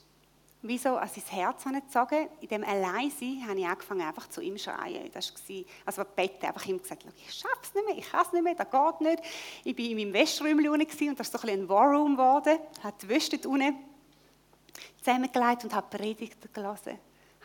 wie 0.66 0.78
so 0.78 0.96
an 0.96 1.10
sein 1.10 1.24
Herz 1.30 1.64
gezogen. 1.64 2.30
In 2.40 2.48
dem 2.48 2.64
Alleinsein 2.64 3.46
habe 3.48 3.60
ich 3.60 3.66
angefangen, 3.66 4.02
einfach 4.02 4.30
zu 4.30 4.42
ihm 4.42 4.58
zu 4.58 4.64
schreien. 4.64 5.12
Das 5.14 5.34
war, 5.34 5.64
also 5.86 6.04
Bett, 6.16 6.44
einfach 6.44 6.66
ihm 6.66 6.82
gesagt, 6.82 7.06
ich 7.18 7.34
schaffe 7.34 7.60
es 7.64 7.74
nicht 7.74 7.86
mehr, 7.86 7.98
ich 7.98 8.10
kann 8.10 8.26
es 8.26 8.32
nicht 8.32 8.44
mehr, 8.44 8.56
das 8.56 8.72
geht 8.72 9.02
nicht. 9.02 9.24
Ich 9.66 9.78
war 9.78 9.86
in 9.86 9.98
meinem 9.98 10.14
Wäschräumchen 10.14 10.70
und 10.70 11.20
das 11.20 11.28
ist 11.28 11.42
so 11.42 11.48
ein, 11.48 11.62
ein 11.62 11.70
Warroom 11.70 12.14
geworden. 12.14 12.60
Ich 12.78 12.84
habe 12.84 12.96
die 13.02 13.10
Wäsche 13.10 13.38
unten 13.48 13.76
zusammengelegt 15.00 15.66
und 15.66 15.76
habe 15.76 15.98
Predigt 15.98 16.54
gelesen. 16.54 16.98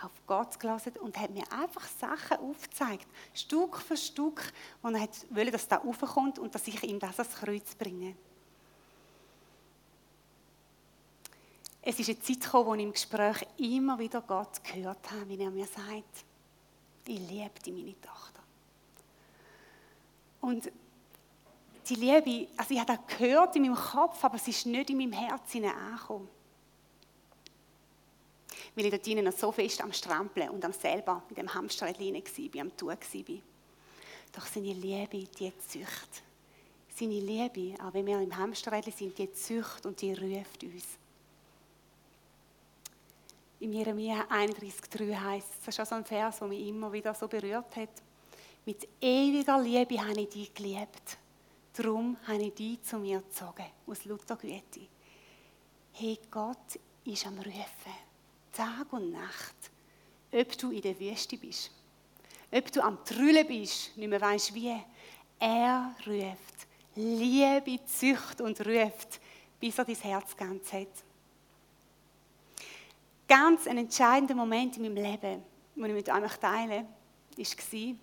auf 0.03 0.13
Gott 0.27 0.59
gelesen 0.61 0.93
und 1.01 1.19
hat 1.19 1.31
mir 1.31 1.45
einfach 1.53 1.87
Sachen 1.89 2.39
aufgezeigt, 2.39 3.07
Stück 3.35 3.79
für 3.79 3.97
Stück, 3.97 4.53
wo 4.83 4.89
er 4.91 5.09
wollte, 5.31 5.51
dass 5.51 5.67
da 5.67 5.77
raufkommt 5.77 6.39
und 6.39 6.55
dass 6.55 6.67
ich 6.69 6.83
ihm 6.85 6.99
das 6.99 7.19
ans 7.19 7.35
Kreuz 7.35 7.75
bringe. 7.75 8.15
Es 11.83 11.99
ist 11.99 12.09
eine 12.09 12.21
Zeit 12.21 12.41
gekommen, 12.41 12.67
wo 12.67 12.75
ich 12.75 12.83
im 12.83 12.93
Gespräch 12.93 13.47
immer 13.59 13.99
wieder 13.99 14.21
Gott 14.21 14.63
gehört 14.65 15.11
habe, 15.11 15.29
wie 15.29 15.41
er 15.41 15.51
mir 15.51 15.67
sagt, 15.67 16.25
ich 17.07 17.19
liebe 17.19 17.61
dich, 17.65 17.73
meine 17.73 18.01
Tochter. 18.01 18.43
Und 20.41 20.71
die 21.89 21.95
Liebe, 21.95 22.49
also 22.57 22.75
ich 22.75 22.81
habe 22.81 22.97
das 22.97 23.19
gehört 23.19 23.57
in 23.57 23.63
meinem 23.63 23.75
Kopf, 23.75 24.23
aber 24.23 24.37
es 24.37 24.47
ist 24.47 24.67
nicht 24.67 24.91
in 24.91 24.99
meinem 24.99 25.13
Herzen 25.13 25.65
angekommen. 25.65 26.29
Weil 28.75 28.85
ich 28.85 28.91
dort 28.91 29.07
drinnen 29.07 29.33
so 29.33 29.51
fest 29.51 29.81
am 29.83 29.93
Strampeln 29.93 30.51
und 30.51 30.65
am 30.65 30.73
selber 30.73 31.23
mit 31.29 31.39
dem 31.39 31.53
Hamsterrad 31.53 31.99
war, 31.99 32.61
am 32.61 32.77
Tun 32.77 32.89
war. 32.89 33.39
Doch 34.33 34.47
seine 34.47 34.73
Liebe, 34.73 35.25
die 35.25 35.53
zücht. 35.67 36.23
Seine 36.95 37.21
Liebe, 37.21 37.83
auch 37.83 37.95
wenn 37.95 38.07
wir 38.07 38.21
im 38.21 38.37
Hamsterrad 38.37 38.85
sind, 38.85 39.17
die 39.17 39.33
zücht 39.33 39.87
und 39.87 40.01
die 40.01 40.13
ruft 40.13 40.63
uns. 40.63 40.85
In 43.61 43.73
Jeremia 43.73 44.25
31,3 44.31 45.21
heißt 45.21 45.49
es, 45.51 45.65
das 45.65 45.75
ist 45.75 45.81
auch 45.81 45.87
so 45.87 45.95
ein 45.97 46.05
Vers, 46.05 46.39
der 46.39 46.47
mich 46.47 46.69
immer 46.69 46.93
wieder 46.93 47.13
so 47.13 47.27
berührt 47.27 47.75
hat. 47.75 47.89
Mit 48.65 48.89
ewiger 49.01 49.61
Liebe 49.61 50.01
habe 50.01 50.21
ich 50.21 50.29
dich 50.29 50.55
geliebt. 50.55 51.19
Darum 51.73 52.17
habe 52.29 52.45
ich 52.45 52.55
dich 52.55 52.83
zu 52.83 52.99
mir 52.99 53.19
gezogen, 53.19 53.67
aus 53.89 54.05
Luther 54.05 54.37
Güte. 54.37 54.87
Hey, 55.93 56.21
Gott 56.31 56.79
ist 57.05 57.27
am 57.27 57.37
Rufen, 57.39 57.95
Tag 58.53 58.93
und 58.93 59.11
Nacht, 59.11 59.57
ob 60.33 60.57
du 60.57 60.71
in 60.71 60.83
der 60.83 60.99
Wüste 61.01 61.37
bist, 61.37 61.73
ob 62.53 62.71
du 62.71 62.81
am 62.81 63.05
Trüllen 63.05 63.47
bist, 63.47 63.97
nicht 63.97 64.09
mehr 64.09 64.21
weißt 64.21 64.55
wie. 64.55 64.77
Er 65.41 65.97
ruft, 66.07 66.69
Liebe 66.95 67.85
zücht 67.87 68.41
und 68.41 68.61
ruft, 68.65 69.21
bis 69.59 69.79
er 69.79 69.85
dein 69.85 69.97
Herz 69.97 70.37
ganz 70.37 70.73
hat 70.73 71.08
ganz 73.29 73.67
ein 73.67 73.79
entscheidender 73.79 74.35
Moment 74.35 74.77
in 74.77 74.83
meinem 74.83 74.97
Leben, 74.97 75.43
den 75.77 75.85
ich 75.85 75.93
mit 75.93 76.09
euch 76.09 76.37
teile, 76.39 76.87
war, 77.37 77.95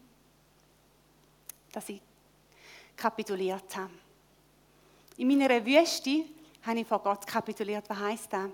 dass 1.73 1.89
ich 1.89 2.01
kapituliert 2.95 3.75
habe. 3.75 3.89
In 5.17 5.27
meiner 5.27 5.65
Wüste 5.65 6.25
habe 6.65 6.79
ich 6.79 6.87
vor 6.87 6.99
Gott 6.99 7.25
kapituliert. 7.27 7.89
Was 7.89 7.99
heisst 7.99 8.31
das? 8.31 8.49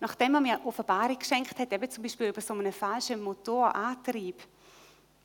Nachdem 0.00 0.34
er 0.34 0.40
mir 0.40 0.60
Offenbarung 0.64 1.18
geschenkt 1.18 1.56
hat, 1.58 1.72
eben 1.72 1.90
zum 1.90 2.02
Beispiel 2.02 2.28
über 2.28 2.40
so 2.40 2.54
einen 2.54 2.72
falschen 2.72 3.22
Motorantrieb, 3.22 4.42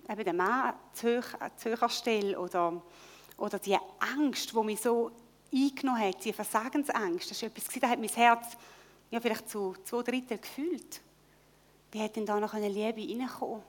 eben 0.08 0.24
den 0.24 0.38
Mann 0.38 0.76
zu, 0.94 1.22
hoher 1.66 1.90
Stelle 1.90 2.40
oder, 2.40 2.82
oder 3.38 3.58
die 3.58 3.78
Angst, 4.00 4.54
die 4.54 4.64
mich 4.64 4.80
so 4.80 5.12
eingenommen 5.52 6.02
hat, 6.02 6.24
die 6.24 6.34
Versagensangst, 6.34 7.32
das 7.32 7.42
ist 7.42 7.44
etwas, 7.44 7.66
das 7.66 7.90
hat 7.90 8.00
mein 8.00 8.10
Herz 8.10 8.56
ja, 9.10 9.20
vielleicht 9.20 9.50
zu 9.50 9.76
zwei 9.84 10.04
Drittel 10.04 10.38
gefühlt. 10.38 11.02
Wie 11.92 12.00
hätte 12.00 12.16
denn 12.16 12.26
da 12.26 12.40
noch 12.40 12.54
eine 12.54 12.70
Liebe 12.70 13.02
reinkommen? 13.02 13.64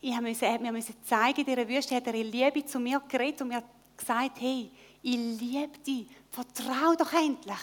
Ich 0.00 0.20
musste, 0.20 0.58
mir 0.58 0.72
müssen 0.72 0.96
zeigen, 1.04 1.44
dieser 1.44 1.68
Wüste 1.68 1.94
hat 1.94 2.06
er 2.06 2.14
in 2.14 2.30
Liebe 2.30 2.64
zu 2.64 2.80
mir 2.80 3.00
geredet 3.08 3.42
und 3.42 3.48
mir 3.48 3.62
gesagt, 3.96 4.40
hey, 4.40 4.70
ich 5.02 5.16
liebe 5.16 5.78
dich, 5.78 6.08
vertrau 6.30 6.94
doch 6.98 7.12
endlich. 7.12 7.56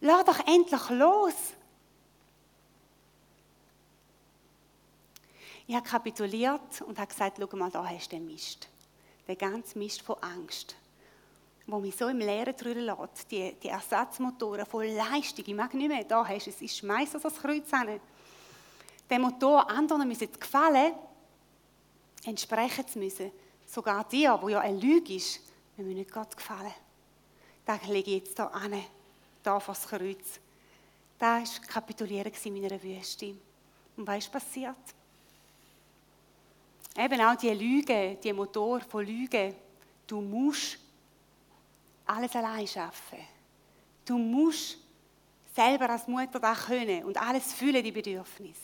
Lass 0.00 0.24
doch 0.24 0.46
endlich 0.46 0.90
los. 0.90 1.34
Ich 5.66 5.74
habe 5.74 5.86
kapituliert 5.86 6.80
und 6.82 6.98
habe 6.98 7.08
gesagt, 7.08 7.38
schau 7.38 7.56
mal, 7.56 7.70
da 7.70 7.86
hast 7.86 8.10
du 8.10 8.16
den 8.16 8.26
Mist. 8.26 8.68
Den 9.28 9.38
ganzen 9.38 9.78
Mist 9.78 10.02
von 10.02 10.16
Angst 10.22 10.76
wo 11.70 11.78
mich 11.78 11.96
so 11.96 12.08
im 12.08 12.18
Leeren 12.18 12.56
drüber 12.56 12.80
lässt, 12.80 13.30
die, 13.30 13.54
die 13.62 13.68
Ersatzmotoren 13.68 14.66
voll 14.66 14.86
Leistung, 14.86 15.44
ich 15.46 15.54
mag 15.54 15.72
nicht 15.74 15.88
mehr, 15.88 16.04
da 16.04 16.26
hast 16.26 16.46
du 16.46 16.50
es, 16.50 16.60
ich 16.60 16.76
schmeiße 16.76 17.18
das 17.20 17.36
Kreuz 17.36 17.70
hin. 17.70 18.00
Der 19.08 19.18
Motor 19.18 19.68
anderen 19.68 20.06
müssen 20.06 20.30
gefallen, 20.32 20.92
entsprechen 22.24 22.86
zu 22.86 22.98
müssen. 22.98 23.32
Sogar 23.66 24.04
dir, 24.04 24.38
wo 24.40 24.48
ja 24.48 24.60
eine 24.60 24.78
Lüge 24.78 25.14
ist, 25.14 25.40
wir 25.76 25.84
müssen 25.84 25.98
nicht 25.98 26.12
Gott 26.12 26.36
gefallen. 26.36 26.74
Das 27.64 27.86
lege 27.86 28.10
ich 28.10 28.24
jetzt 28.24 28.36
hier 28.36 28.52
an, 28.52 28.74
da 29.42 29.60
vor 29.60 29.74
das 29.74 29.86
Kreuz. 29.86 30.40
Das 31.18 31.60
war 31.60 31.66
Kapitulieren 31.66 32.32
in 32.44 32.54
meiner 32.54 32.82
Wüste. 32.82 33.34
Und 33.96 34.06
was 34.06 34.18
ist 34.18 34.32
passiert? 34.32 34.76
Eben 36.96 37.20
auch 37.20 37.36
die 37.36 37.50
Lüge, 37.50 38.16
die 38.22 38.32
Motor 38.32 38.80
von 38.80 39.06
Lügen. 39.06 39.54
Du 40.06 40.20
musst 40.20 40.78
alles 42.10 42.34
allein 42.34 42.66
schaffen. 42.66 43.18
Du 44.04 44.18
musst 44.18 44.78
selber 45.54 45.90
als 45.90 46.06
Mutter 46.06 46.40
das 46.40 46.66
können 46.66 47.04
und 47.04 47.20
alles 47.20 47.52
fühlen, 47.52 47.82
die 47.82 47.92
Bedürfnisse. 47.92 48.60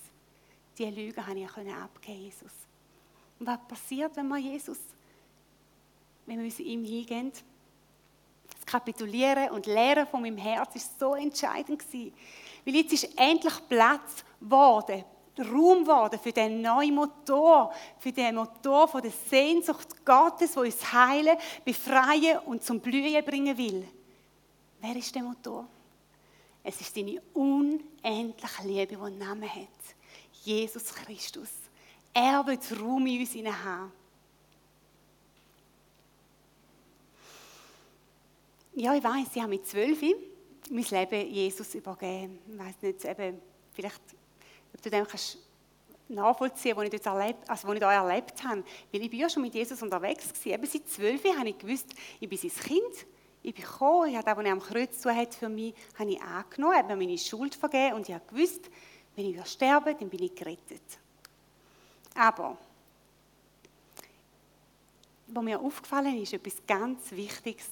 Diese 0.76 0.90
Lüge 0.90 1.26
habe 1.26 1.38
ich 1.38 1.48
abgeben, 1.48 2.22
Jesus. 2.22 2.52
Und 3.38 3.46
was 3.46 3.58
passiert, 3.66 4.16
wenn 4.16 4.28
wir 4.28 4.38
Jesus, 4.38 4.78
wenn 6.26 6.38
wir 6.38 6.44
uns 6.44 6.58
ihm 6.58 6.84
hingehen? 6.84 7.32
Das 8.52 8.66
Kapitulieren 8.66 9.50
und 9.50 9.66
Lehren 9.66 10.06
von 10.06 10.22
meinem 10.22 10.38
Herz 10.38 10.76
ist 10.76 10.98
so 10.98 11.14
entscheidend 11.14 11.78
gewesen. 11.78 12.14
Weil 12.64 12.74
jetzt 12.74 12.92
ist 12.92 13.08
endlich 13.16 13.54
Platz 13.68 14.24
geworden, 14.40 15.04
Raum 15.38 15.84
geworden 15.84 16.18
für 16.22 16.32
den 16.32 16.62
neuen 16.62 16.94
Motor, 16.94 17.72
für 17.98 18.12
den 18.12 18.34
Motor 18.34 18.88
von 18.88 19.02
der 19.02 19.10
Sehnsucht 19.10 20.04
Gottes, 20.04 20.56
wo 20.56 20.60
uns 20.60 20.92
heilen, 20.92 21.36
befreien 21.64 22.38
und 22.46 22.62
zum 22.62 22.80
Blühen 22.80 23.24
bringen 23.24 23.56
will. 23.56 23.86
Wer 24.80 24.96
ist 24.96 25.14
der 25.14 25.22
Motor? 25.22 25.66
Es 26.62 26.80
ist 26.80 26.96
deine 26.96 27.20
unendliche 27.34 28.62
Liebe, 28.64 28.96
die 28.96 28.96
einen 28.96 29.18
Namen 29.18 29.48
hat. 29.48 29.68
Jesus 30.42 30.94
Christus. 30.94 31.50
Er 32.12 32.44
wird 32.46 32.64
Raum 32.80 33.06
in 33.06 33.20
uns 33.20 33.34
haben. 33.34 33.92
Ja, 38.74 38.94
ich 38.94 39.04
weiß, 39.04 39.28
ich 39.34 39.40
habe 39.40 39.50
mit 39.50 39.66
zwölf 39.66 40.02
mein 40.70 40.84
Leben 40.84 41.32
Jesus 41.32 41.74
übergeben. 41.74 42.38
Ich 42.50 42.58
weiß 42.58 42.74
nicht, 42.82 43.04
eben, 43.04 43.40
vielleicht 43.72 44.02
du 44.82 44.90
dem 44.90 45.06
kannst 45.06 45.38
nachvollziehen, 46.08 46.76
was 46.76 46.84
ich 46.84 46.90
dort 46.90 47.06
erlebt, 47.06 47.50
also 47.50 47.68
was 47.68 47.74
ich 47.74 47.80
da 47.80 47.92
erlebt 47.92 48.42
habe. 48.44 48.64
Weil 48.92 49.02
ich 49.02 49.10
bin 49.10 49.20
ja 49.20 49.28
schon 49.28 49.42
mit 49.42 49.54
Jesus 49.54 49.82
unterwegs 49.82 50.32
war. 50.44 50.52
Eben 50.52 50.66
seit 50.66 50.88
zwölf 50.88 51.24
habe 51.24 51.48
ich 51.48 51.58
gewusst, 51.58 51.88
ich 52.20 52.28
bin 52.28 52.38
sein 52.38 52.50
Kind. 52.50 53.06
Ich 53.42 53.54
bin 53.54 53.64
gekommen, 53.64 54.10
ich 54.10 54.16
habe 54.16 54.24
das, 54.24 54.36
was 54.36 54.44
er 54.44 54.52
am 54.52 54.60
Kreuz 54.60 55.00
zu 55.00 55.14
hat 55.14 55.34
für 55.34 55.48
mich, 55.48 55.74
habe 55.98 56.10
ich 56.10 56.20
angenommen, 56.20 56.76
habe 56.76 56.88
mir 56.88 56.96
meine 56.96 57.18
Schuld 57.18 57.54
vergeben 57.54 57.94
und 57.94 58.08
ich 58.08 58.14
habe 58.14 58.24
gewusst, 58.26 58.68
wenn 59.14 59.26
ich 59.26 59.46
sterbe, 59.46 59.94
dann 59.94 60.08
bin 60.08 60.22
ich 60.22 60.34
gerettet. 60.34 60.82
Aber, 62.14 62.58
was 65.28 65.44
mir 65.44 65.60
aufgefallen 65.60 66.20
ist, 66.20 66.32
etwas 66.32 66.54
ganz 66.66 67.12
Wichtiges. 67.12 67.68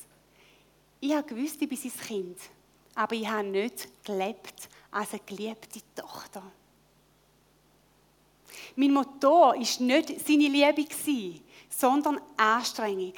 Ich 1.00 1.12
habe 1.12 1.26
gewusst, 1.26 1.60
ich 1.60 1.68
bin 1.68 1.76
sein 1.76 1.92
Kind, 2.06 2.38
aber 2.94 3.14
ich 3.14 3.26
habe 3.26 3.48
nicht 3.48 3.88
gelebt 4.04 4.68
als 4.92 5.12
eine 5.12 5.22
geliebte 5.26 5.80
Tochter. 5.96 6.42
Mein 8.76 8.92
Motor 8.92 9.54
war 9.54 9.56
nicht 9.56 9.78
seine 9.78 10.48
Liebe, 10.48 11.40
sondern 11.68 12.20
Anstrengung. 12.36 13.14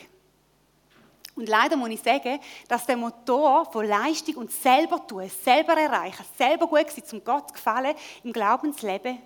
Und 1.36 1.48
leider 1.48 1.76
muss 1.76 1.90
ich 1.90 2.00
sagen, 2.00 2.40
dass 2.66 2.86
der 2.86 2.96
Motor 2.96 3.70
von 3.70 3.86
Leistung 3.86 4.36
und 4.36 4.50
selber 4.50 5.06
tun, 5.06 5.28
selber 5.28 5.74
erreichen, 5.74 6.24
selber 6.36 6.66
gut 6.66 6.90
sein, 6.90 7.04
zum 7.04 7.22
Gott 7.22 7.52
gefallen, 7.52 7.94
im 8.24 8.32
Glaubensleben, 8.32 9.18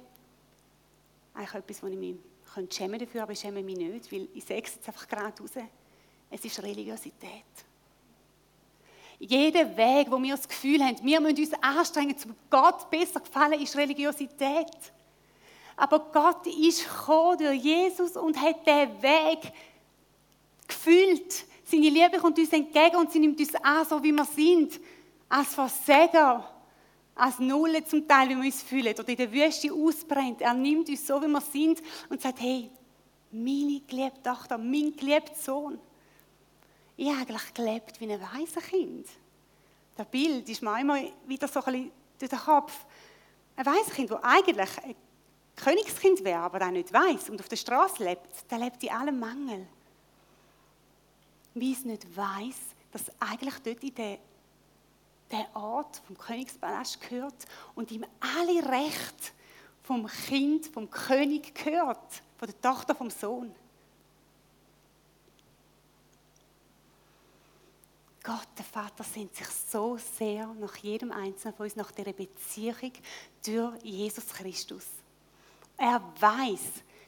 eigentlich 1.34 1.54
etwas, 1.54 1.82
wo 1.82 1.86
ich 1.86 1.96
mich 1.96 2.16
schämen 2.70 2.98
dafür, 2.98 3.22
aber 3.22 3.32
ich 3.32 3.38
schäme 3.38 3.62
mich 3.62 3.76
nicht, 3.76 4.10
weil 4.10 4.28
ich 4.34 4.44
sage 4.44 4.62
es 4.64 4.74
jetzt 4.74 4.88
einfach 4.88 5.06
gerade 5.06 5.40
raus. 5.40 5.52
Es 6.30 6.44
ist 6.44 6.62
Religiosität. 6.62 7.44
Jeder 9.20 9.76
Weg, 9.76 10.10
wo 10.10 10.20
wir 10.20 10.34
das 10.34 10.48
Gefühl 10.48 10.82
haben, 10.82 10.96
wir 11.02 11.20
müssen 11.20 11.38
uns 11.38 11.52
anstrengen, 11.62 12.16
zum 12.16 12.34
Gott 12.48 12.90
besser 12.90 13.20
gefallen, 13.20 13.60
ist 13.60 13.76
Religiosität. 13.76 14.66
Aber 15.80 16.00
Gott 16.12 16.46
ist 16.46 16.84
gekommen 16.84 17.38
durch 17.38 17.62
Jesus 17.62 18.14
und 18.14 18.38
hat 18.38 18.66
den 18.66 19.02
Weg 19.02 19.50
gefühlt. 20.68 21.46
Seine 21.64 21.88
Liebe 21.88 22.18
kommt 22.18 22.38
uns 22.38 22.52
entgegen 22.52 22.96
und 22.96 23.10
sie 23.10 23.18
nimmt 23.18 23.40
uns 23.40 23.54
an, 23.54 23.86
so 23.86 24.02
wie 24.02 24.12
wir 24.12 24.26
sind. 24.26 24.78
Als 25.26 25.54
Versager, 25.54 26.46
als 27.14 27.38
Nulle 27.38 27.82
zum 27.82 28.06
Teil, 28.06 28.28
wie 28.28 28.36
wir 28.36 28.44
uns 28.44 28.62
fühlen 28.62 28.92
oder 28.92 29.08
in 29.08 29.16
der 29.16 29.32
Wüste 29.32 29.72
ausbrennt. 29.72 30.42
Er 30.42 30.52
nimmt 30.52 30.90
uns 30.90 31.06
so, 31.06 31.22
wie 31.22 31.28
wir 31.28 31.40
sind 31.40 31.80
und 32.10 32.20
sagt, 32.20 32.42
hey, 32.42 32.70
meine 33.30 33.80
geliebte 33.88 34.22
Tochter, 34.22 34.58
mein 34.58 34.94
geliebter 34.94 35.34
Sohn. 35.34 35.78
Ich 36.94 37.08
habe 37.08 37.20
eigentlich 37.20 37.54
gelebt 37.54 37.98
wie 38.02 38.12
ein 38.12 38.20
weißes 38.20 38.64
Kind. 38.64 39.06
Das 39.96 40.06
Bild 40.08 40.46
ist 40.46 40.60
mir 40.60 40.78
immer 40.78 41.00
wieder 41.26 41.48
so 41.48 41.64
ein 41.64 41.72
bisschen 41.72 41.90
durch 42.18 42.28
den 42.28 42.38
Kopf. 42.38 42.84
Ein 43.56 43.64
weißes 43.64 43.94
Kind, 43.94 44.10
das 44.10 44.22
eigentlich 44.22 44.68
Königskind 45.56 46.24
wäre, 46.24 46.40
aber 46.40 46.58
das 46.58 46.70
nicht 46.70 46.92
weiß 46.92 47.30
und 47.30 47.40
auf 47.40 47.48
der 47.48 47.56
Straße 47.56 48.02
lebt, 48.02 48.50
der 48.50 48.58
lebt 48.58 48.82
in 48.82 48.90
allem 48.90 49.18
Mangel. 49.18 49.66
Wie 51.54 51.72
es 51.72 51.84
nicht 51.84 52.16
weiß, 52.16 52.56
dass 52.92 53.10
eigentlich 53.20 53.58
dort 53.62 53.82
in 53.82 53.94
der 53.94 54.18
der 55.30 55.46
Ort 55.54 56.02
vom 56.06 56.18
Königspalast 56.18 57.00
gehört 57.00 57.46
und 57.74 57.90
ihm 57.90 58.04
alle 58.20 58.68
Rechte 58.68 59.32
vom 59.82 60.06
Kind, 60.06 60.66
vom 60.66 60.90
König 60.90 61.54
gehört, 61.54 62.22
von 62.36 62.48
der 62.48 62.60
Tochter 62.60 62.94
vom 62.94 63.10
Sohn. 63.10 63.54
Gott, 68.22 68.48
der 68.58 68.64
Vater, 68.64 69.02
sehnt 69.02 69.34
sich 69.34 69.46
so 69.46 69.96
sehr 69.96 70.46
nach 70.46 70.76
jedem 70.76 71.10
Einzelnen 71.10 71.54
von 71.54 71.64
uns, 71.64 71.76
nach 71.76 71.90
dieser 71.90 72.12
Beziehung 72.12 72.92
durch 73.44 73.82
Jesus 73.82 74.26
Christus. 74.28 74.84
Er 75.80 76.02
weiß, 76.20 76.60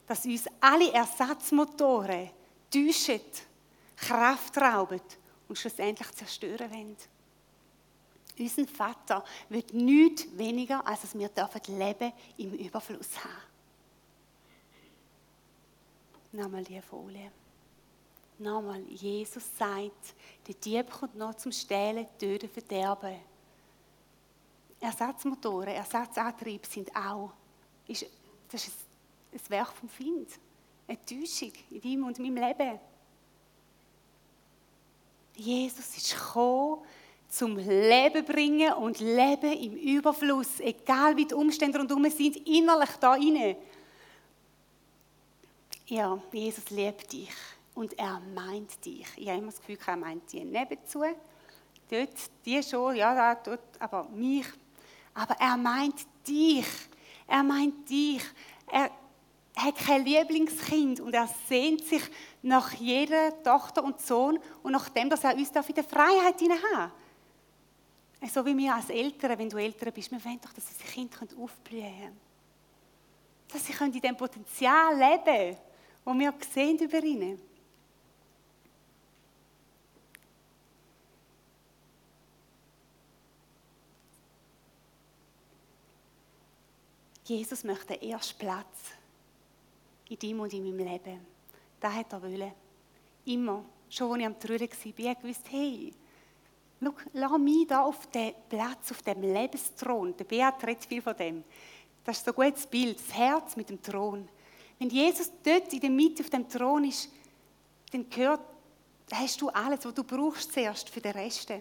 dass 0.06 0.24
uns 0.24 0.46
alle 0.58 0.90
Ersatzmotoren 0.94 2.30
täuschen, 2.70 3.20
Kraft 3.94 4.56
rauben 4.56 5.02
und 5.46 5.58
schlussendlich 5.58 6.10
zerstören 6.12 6.70
wollen. 6.72 6.96
Unser 8.38 8.66
Vater 8.66 9.22
wird 9.50 9.74
nichts 9.74 10.26
weniger, 10.38 10.86
als 10.86 11.02
dass 11.02 11.18
wir 11.18 11.28
dürfen 11.28 11.78
Leben 11.78 12.14
im 12.38 12.54
Überfluss 12.54 13.22
haben. 13.22 13.42
Nochmal 16.32 16.64
die 16.64 16.80
Folie. 16.80 17.30
Nochmal, 18.38 18.80
Jesus 18.88 19.44
sagt, 19.58 20.14
der 20.46 20.54
Dieb 20.54 20.90
kommt 20.90 21.14
noch 21.14 21.34
zum 21.34 21.52
Stehlen, 21.52 22.06
Töten, 22.18 22.48
Verderben. 22.48 23.20
Ersatzmotoren, 24.80 25.74
Ersatzantrieb 25.74 26.64
sind 26.64 26.90
auch, 26.96 27.34
ist, 27.86 28.06
das 28.52 28.68
ist 28.68 28.76
ein 29.32 29.50
Werk 29.50 29.72
vom 29.72 29.88
Find. 29.88 30.28
Eine 30.86 30.98
Täuschung 31.04 31.52
in 31.70 31.80
deinem 31.80 32.04
und 32.04 32.18
meinem 32.18 32.36
Leben. 32.36 32.78
Jesus 35.34 35.96
ist 35.96 36.14
gekommen, 36.14 36.82
zum 37.28 37.56
Leben 37.56 38.24
bringen 38.26 38.74
und 38.74 39.00
Leben 39.00 39.52
im 39.52 39.74
Überfluss, 39.74 40.60
egal 40.60 41.16
wie 41.16 41.24
die 41.24 41.34
Umstände 41.34 41.78
rundherum 41.78 42.08
sind, 42.10 42.46
innerlich 42.46 42.90
da 43.00 43.14
inne. 43.14 43.56
Ja, 45.86 46.20
Jesus 46.30 46.68
liebt 46.68 47.10
dich 47.10 47.32
und 47.74 47.98
er 47.98 48.20
meint 48.34 48.84
dich. 48.84 49.06
Ich 49.16 49.28
habe 49.28 49.38
immer 49.38 49.50
das 49.50 49.60
Gefühl, 49.60 49.78
er 49.86 49.96
meint 49.96 50.30
die 50.30 50.44
nebenzu. 50.44 51.04
Dort, 51.88 52.30
die 52.44 52.62
schon, 52.62 52.96
ja, 52.96 53.34
dort, 53.36 53.80
aber 53.80 54.04
mich. 54.10 54.46
Aber 55.14 55.34
er 55.40 55.56
meint 55.56 56.06
dich. 56.26 56.66
Er 57.32 57.42
meint 57.42 57.88
dich. 57.88 58.22
Er 58.70 58.90
hat 59.56 59.78
kein 59.78 60.04
Lieblingskind 60.04 61.00
und 61.00 61.14
er 61.14 61.26
sehnt 61.48 61.82
sich 61.82 62.02
nach 62.42 62.74
jeder 62.74 63.42
Tochter 63.42 63.82
und 63.82 64.02
Sohn 64.02 64.38
und 64.62 64.72
nach 64.72 64.90
dem, 64.90 65.08
dass 65.08 65.24
er 65.24 65.34
uns 65.34 65.48
in 65.48 65.74
der 65.74 65.84
Freiheit 65.84 66.38
hinein 66.38 66.92
So 68.30 68.44
wie 68.44 68.54
wir 68.54 68.74
als 68.74 68.90
Eltern, 68.90 69.38
wenn 69.38 69.48
du 69.48 69.56
Eltern 69.56 69.94
bist, 69.94 70.10
wir 70.10 70.22
wollen 70.22 70.40
doch, 70.42 70.52
dass 70.52 70.68
unsere 70.68 70.90
Kinder 70.90 71.42
aufblühen 71.42 72.00
können. 72.00 72.20
Dass 73.50 73.64
sie 73.64 73.72
in 73.82 73.92
dem 73.92 74.16
Potenzial 74.16 74.94
leben 74.94 75.24
können, 75.24 75.56
das 76.04 76.18
wir 76.18 76.34
sehen 76.52 76.78
über 76.78 77.02
ihnen. 77.02 77.40
Jesus 87.24 87.64
möchte 87.64 87.98
den 87.98 88.10
ersten 88.10 88.38
Platz 88.38 88.92
in 90.08 90.18
deinem 90.18 90.40
und 90.40 90.52
in 90.52 90.64
meinem 90.64 90.86
Leben. 90.86 91.20
Das 91.80 91.94
hat 91.94 92.12
er 92.12 92.22
wollen. 92.22 92.52
Immer. 93.24 93.64
Schon 93.88 94.12
als 94.12 94.20
ich 94.20 94.26
am 94.26 94.40
Trüllen 94.40 94.68
war, 94.70 95.12
ich 95.12 95.24
wusste, 95.24 95.50
hey, 95.50 95.92
schau, 96.82 96.94
lass 97.12 97.38
mich 97.38 97.66
da 97.66 97.82
auf 97.82 98.06
den 98.06 98.32
Platz, 98.48 98.90
auf 98.90 99.02
dem 99.02 99.20
Lebensthron. 99.22 100.16
Der 100.16 100.24
Beat 100.24 100.66
redet 100.66 100.84
viel 100.84 101.02
von 101.02 101.16
dem. 101.16 101.44
Das 102.04 102.18
ist 102.18 102.24
so 102.24 102.32
ein 102.32 102.34
gutes 102.34 102.66
Bild, 102.66 102.98
das 102.98 103.16
Herz 103.16 103.56
mit 103.56 103.68
dem 103.68 103.80
Thron. 103.80 104.28
Wenn 104.78 104.90
Jesus 104.90 105.30
dort 105.44 105.72
in 105.72 105.80
der 105.80 105.90
Mitte 105.90 106.22
auf 106.22 106.30
dem 106.30 106.48
Thron 106.48 106.84
ist, 106.84 107.08
dann 107.92 108.08
gehört, 108.08 108.40
hast 109.12 109.40
du 109.40 109.48
alles, 109.50 109.84
was 109.84 109.94
du 109.94 110.02
brauchst 110.02 110.52
zuerst 110.52 110.88
für 110.88 111.00
den 111.00 111.12
Rest. 111.12 111.52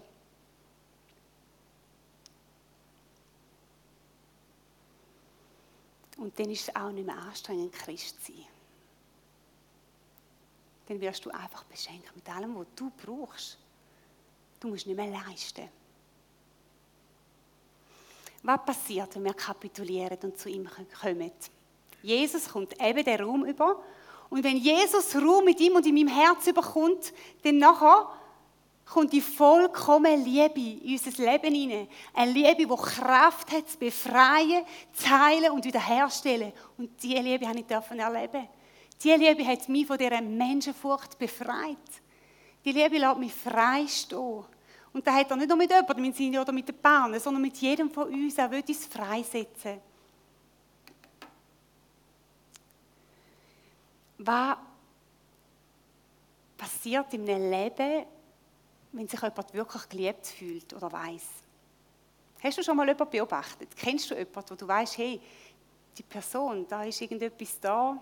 Und 6.21 6.37
dann 6.37 6.51
ist 6.51 6.69
es 6.69 6.75
auch 6.75 6.91
nicht 6.91 7.07
mehr 7.07 7.17
anstrengend, 7.17 7.73
Christ 7.73 8.23
zu 8.23 8.31
sein. 8.31 8.45
Dann 10.87 11.01
wirst 11.01 11.25
du 11.25 11.31
einfach 11.31 11.63
beschenkt 11.63 12.15
mit 12.15 12.29
allem, 12.29 12.55
was 12.55 12.67
du 12.75 12.91
brauchst. 13.03 13.57
Du 14.59 14.67
musst 14.67 14.85
nicht 14.85 14.95
mehr 14.95 15.07
leisten. 15.07 15.67
Was 18.43 18.63
passiert, 18.63 19.15
wenn 19.15 19.23
wir 19.23 19.33
kapitulieren 19.33 20.19
und 20.21 20.37
zu 20.37 20.47
ihm 20.47 20.69
kommen? 21.01 21.31
Jesus 22.03 22.49
kommt 22.49 22.79
eben 22.79 23.03
den 23.03 23.19
Raum 23.19 23.43
über. 23.43 23.83
Und 24.29 24.43
wenn 24.43 24.57
Jesus 24.57 25.15
Raum 25.15 25.43
mit 25.43 25.59
ihm 25.59 25.75
und 25.75 25.87
in 25.87 25.95
meinem 25.95 26.07
Herz 26.07 26.45
überkommt, 26.45 27.13
dann 27.41 27.57
nachher 27.57 28.15
kommt 28.85 29.13
die 29.13 29.21
vollkommene 29.21 30.23
Liebe 30.23 30.83
in 30.83 30.93
unser 30.93 31.23
Leben 31.23 31.53
hinein. 31.53 31.87
Eine 32.13 32.31
Liebe, 32.31 32.55
die 32.55 32.67
Kraft 32.67 33.51
hat, 33.51 33.69
zu 33.69 33.77
befreien, 33.77 34.65
zu 34.91 35.09
heilen 35.09 35.51
und 35.51 35.63
wiederherstellen. 35.63 36.51
Und 36.77 37.01
diese 37.01 37.21
Liebe 37.21 37.47
habe 37.47 37.59
ich 37.59 37.99
erleben. 37.99 38.47
Diese 39.01 39.15
Liebe 39.15 39.45
hat 39.45 39.67
mich 39.69 39.87
von 39.87 39.97
dieser 39.97 40.21
Menschenfurcht 40.21 41.17
befreit. 41.17 41.77
Die 42.63 42.71
Liebe 42.71 42.97
lässt 42.97 43.17
mich 43.17 43.33
frei 43.33 43.87
stehen. 43.87 44.43
Und 44.93 45.07
das 45.07 45.13
hat 45.13 45.31
er 45.31 45.37
nicht 45.37 45.47
nur 45.47 45.57
mit 45.57 45.71
jemandem 45.71 46.03
in 46.05 46.13
Sinne 46.13 46.41
oder 46.41 46.51
mit 46.51 46.67
den 46.67 46.77
Bahnen, 46.79 47.19
sondern 47.19 47.41
mit 47.41 47.57
jedem 47.57 47.89
von 47.89 48.09
uns. 48.09 48.37
Er 48.37 48.51
will 48.51 48.63
uns 48.67 48.85
freisetzen. 48.85 49.79
Was 54.17 54.57
passiert 56.57 57.11
in 57.13 57.27
einem 57.27 57.49
Leben, 57.49 58.05
wenn 58.91 59.07
sich 59.07 59.21
jemand 59.21 59.53
wirklich 59.53 59.89
geliebt 59.89 60.27
fühlt 60.27 60.73
oder 60.73 60.91
weiß. 60.91 61.23
Hast 62.43 62.57
du 62.57 62.63
schon 62.63 62.75
mal 62.75 62.87
jemanden 62.87 63.09
beobachtet? 63.09 63.69
Kennst 63.75 64.09
du 64.09 64.15
jemanden, 64.15 64.49
wo 64.49 64.55
du 64.55 64.67
weißt, 64.67 64.97
hey, 64.97 65.21
die 65.97 66.03
Person, 66.03 66.65
da 66.67 66.83
ist 66.83 67.01
irgendetwas 67.01 67.59
da? 67.59 67.97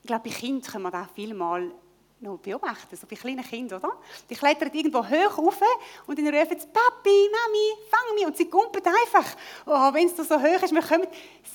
Ich 0.00 0.06
glaube, 0.06 0.28
bei 0.28 0.34
Kindern 0.34 0.70
können 0.70 0.84
wir 0.84 0.90
das 0.90 1.10
viel 1.14 1.34
mal 1.34 1.72
noch 2.20 2.38
beobachten, 2.38 2.96
so 2.96 3.06
bei 3.06 3.16
kleinen 3.16 3.44
Kindern, 3.44 3.80
oder? 3.80 3.96
Die 4.28 4.34
klettern 4.34 4.70
irgendwo 4.72 5.04
hoch 5.04 5.38
rauf 5.38 5.60
und 6.06 6.18
dann 6.18 6.28
rufen 6.28 6.58
sie, 6.58 6.66
Papi, 6.66 7.30
Mami, 7.30 7.88
fang 7.90 8.14
mich. 8.14 8.26
Und 8.26 8.36
sie 8.36 8.48
kumpeln 8.48 8.84
einfach. 8.86 9.36
Oh, 9.66 9.92
wenn 9.92 10.06
es 10.06 10.16
so 10.16 10.40
hoch 10.40 10.62
ist, 10.62 10.72
wir 10.72 10.82
kommen. 10.82 11.06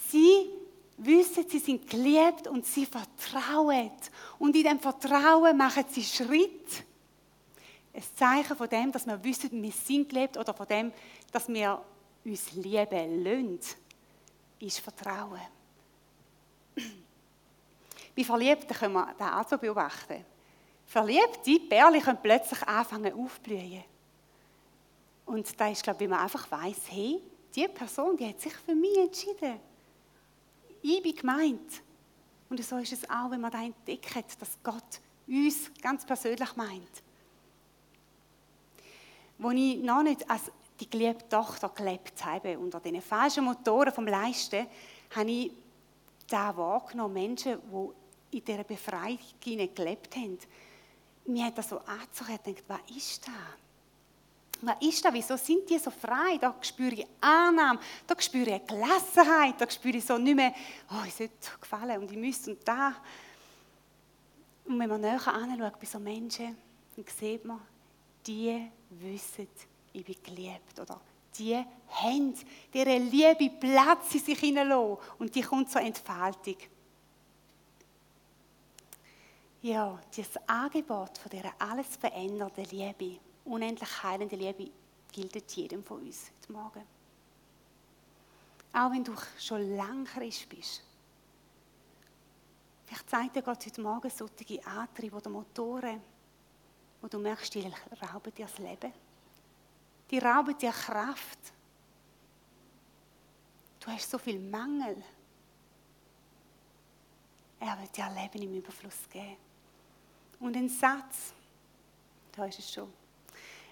Sie 0.10 0.50
wissen, 0.98 1.46
sie 1.48 1.60
sind 1.60 1.90
geliebt 1.90 2.48
und 2.48 2.66
sie 2.66 2.86
vertrauen. 2.86 3.92
Und 4.40 4.56
in 4.56 4.64
dem 4.64 4.80
Vertrauen 4.80 5.58
machen 5.58 5.86
sie 5.90 6.04
Schritt. 6.04 6.84
Ein 7.94 8.04
Zeichen 8.16 8.56
von 8.56 8.70
dem, 8.70 8.92
dass 8.92 9.06
wir 9.06 9.24
wissen, 9.24 9.62
wir 9.62 9.72
sind 9.72 10.10
geliebt 10.10 10.38
oder 10.38 10.54
von 10.54 10.68
dem, 10.68 10.92
dass 11.32 11.48
wir 11.48 11.82
uns 12.26 12.52
lieben 12.54 13.24
lassen, 13.24 13.60
ist 14.60 14.80
Vertrauen. 14.80 15.42
Bei 18.16 18.24
Verliebten 18.24 18.76
können 18.76 18.94
wir 18.94 19.14
das 19.18 19.32
auch 19.34 19.50
so 19.50 19.58
beobachten. 19.58 20.26
Verliebte 20.86 21.60
Perle 21.68 22.02
können 22.02 22.20
plötzlich 22.22 22.62
anfangen 22.68 23.14
aufblühen. 23.14 23.84
Und 25.26 25.60
da 25.60 25.70
ist, 25.70 25.84
glaube 25.84 25.98
ich, 25.98 26.02
wenn 26.02 26.10
man 26.12 26.20
einfach 26.20 26.50
weiß, 26.52 26.82
hey, 26.90 27.22
die 27.56 27.68
Person, 27.68 28.18
die 28.18 28.28
hat 28.28 28.42
sich 28.42 28.54
für 28.54 28.76
mich 28.76 28.98
entschieden 28.98 29.60
ich 30.84 31.02
bin 31.02 31.16
gemeint. 31.16 31.82
Und 32.50 32.64
so 32.64 32.78
ist 32.78 32.94
es 32.94 33.10
auch, 33.10 33.32
wenn 33.32 33.42
man 33.42 33.52
da 33.52 33.64
entdeckt, 33.64 34.40
dass 34.40 34.58
Gott 34.62 35.02
uns 35.28 35.72
ganz 35.82 36.06
persönlich 36.06 36.56
meint. 36.56 37.04
Als 39.40 39.54
ich 39.56 39.82
noch 39.82 40.04
nicht 40.04 40.30
als 40.30 40.52
die 40.80 40.90
geliebte 40.90 41.30
Tochter 41.30 41.70
gelebt 41.70 42.24
habe, 42.26 42.60
unter 42.60 42.80
den 42.80 43.02
falschen 43.02 43.46
Motoren 43.46 43.94
vom 43.94 44.06
Leisten, 44.06 44.68
habe 45.16 45.32
ich 45.32 45.52
da 46.28 46.56
wahrgenommen, 46.56 47.14
Menschen, 47.14 47.60
die 47.72 48.38
in 48.38 48.46
dieser 48.46 48.64
Befreiung 48.64 49.20
gelebt 49.40 50.16
haben. 50.16 50.38
Mir 51.26 51.46
hat 51.46 51.58
das 51.58 51.70
so 51.70 51.80
angezogen, 51.80 52.38
dachte, 52.44 52.64
was 52.68 52.96
ist 52.96 53.28
das? 53.28 53.63
Was 54.66 54.78
ist 54.80 55.04
das? 55.04 55.14
Wieso 55.14 55.36
sind 55.36 55.70
die 55.70 55.78
so 55.78 55.92
frei? 55.92 56.38
Da 56.40 56.56
spüre 56.62 56.94
ich 56.94 57.08
Annahme, 57.20 57.80
da 58.08 58.16
spüre 58.20 58.56
ich 58.56 58.66
Gelassenheit, 58.66 59.60
da 59.60 59.70
spüre 59.70 59.98
ich 59.98 60.06
so 60.06 60.18
nicht 60.18 60.36
mehr, 60.36 60.54
oh, 60.90 61.06
ich 61.06 61.14
sollte 61.14 61.34
gefallen 61.60 62.02
und 62.02 62.12
ich 62.12 62.18
müsste 62.18 62.52
und 62.52 62.66
da. 62.66 62.96
Und 64.66 64.80
wenn 64.80 64.90
man 64.90 65.02
näher 65.02 65.28
anschaut 65.28 65.80
bei 65.80 65.86
so 65.86 66.00
Menschen, 66.00 66.56
dann 66.96 67.06
sieht 67.20 67.44
man, 67.44 67.60
die 68.26 68.72
wissen, 68.90 69.50
ich 69.92 70.06
bin 70.06 70.16
geliebt. 70.24 70.80
Oder 70.80 71.02
die 71.38 71.62
haben 71.90 72.34
ihre 72.72 72.98
Liebe 73.00 73.50
Platz 73.50 74.14
in 74.14 74.20
sich 74.22 74.40
hinein 74.40 74.72
und 74.72 75.36
die 75.36 75.42
kommt 75.42 75.72
zur 75.72 75.82
Entfaltung. 75.82 76.56
Ja, 79.62 80.00
dieses 80.16 80.38
Angebot 80.48 81.18
von 81.18 81.30
dieser 81.30 81.54
alles 81.60 81.98
verändernden 81.98 82.66
Liebe 82.66 83.20
unendlich 83.46 84.04
heilende 84.04 84.36
Liebe 84.36 84.72
gilt 85.12 85.52
jedem 85.52 85.84
von 85.84 86.02
uns 86.02 86.32
heute 86.38 86.52
Morgen. 86.52 86.84
Auch 88.74 88.92
wenn 88.92 89.04
du 89.04 89.14
schon 89.40 89.76
lange 89.76 90.06
Christ 90.06 90.50
bist. 90.50 90.82
Vielleicht 92.86 93.10
zeigt 93.10 93.36
dir 93.36 93.42
Gott 93.42 93.66
heute 93.66 93.82
Morgen 93.82 94.10
solche 94.10 94.66
Antriebe 94.66 95.16
oder 95.16 95.30
Motoren, 95.30 96.02
wo 97.02 97.08
du 97.08 97.20
merkst, 97.20 97.54
die 97.54 97.72
rauben 98.02 98.34
dir 98.34 98.46
das 98.46 98.58
Leben. 98.58 98.94
Die 100.10 100.20
rauben 100.20 100.58
dir 100.58 100.72
Kraft. 100.72 101.40
Du 103.80 103.88
hast 103.88 104.10
so 104.10 104.18
viel 104.18 104.40
Mangel. 104.40 105.04
Er 107.60 107.80
wird 107.80 107.96
dir 107.96 108.10
Leben 108.10 108.42
im 108.42 108.58
Überfluss 108.58 109.08
geben. 109.10 109.38
Und 110.40 110.58
ein 110.58 110.70
Satz, 110.70 111.34
da 112.32 112.46
ist 112.46 112.60
es 112.60 112.72
schon, 112.72 112.92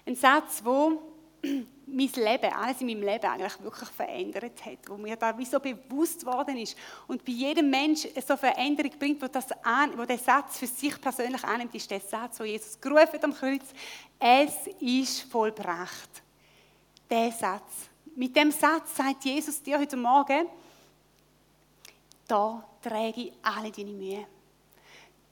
ein 0.06 0.16
Satz, 0.16 0.62
wo 0.64 1.00
mein 1.86 2.10
Leben, 2.14 2.52
alles 2.52 2.80
in 2.80 2.86
meinem 2.86 3.02
Leben 3.02 3.26
eigentlich 3.26 3.62
wirklich 3.62 3.88
verändert 3.90 4.64
hat, 4.64 4.78
wo 4.88 4.96
mir 4.96 5.16
da 5.16 5.36
wie 5.36 5.44
so 5.44 5.60
bewusst 5.60 6.24
worden 6.24 6.56
ist 6.56 6.76
und 7.06 7.24
bei 7.24 7.32
jedem 7.32 7.68
Mensch 7.68 8.06
so 8.26 8.36
Veränderung 8.36 8.92
bringt, 8.98 9.22
wo, 9.22 9.26
das 9.26 9.52
an, 9.62 9.96
wo 9.96 10.04
der 10.04 10.18
Satz 10.18 10.58
für 10.58 10.66
sich 10.66 11.00
persönlich 11.00 11.42
annimmt, 11.44 11.74
ist 11.74 11.90
der 11.90 12.00
Satz, 12.00 12.40
wo 12.40 12.44
Jesus 12.44 12.80
gerufen 12.80 13.18
am 13.22 13.34
Kreuz, 13.34 13.64
es 14.18 14.54
ist 14.80 15.22
vollbracht. 15.22 16.22
Der 17.10 17.30
Satz. 17.32 17.90
Mit 18.14 18.34
dem 18.36 18.50
Satz 18.50 18.96
sagt 18.96 19.24
Jesus 19.24 19.62
dir 19.62 19.78
heute 19.78 19.96
Morgen, 19.96 20.46
da 22.26 22.64
träge 22.80 23.22
ich 23.22 23.32
alle 23.42 23.70
deine 23.70 23.92
Mühe. 23.92 24.26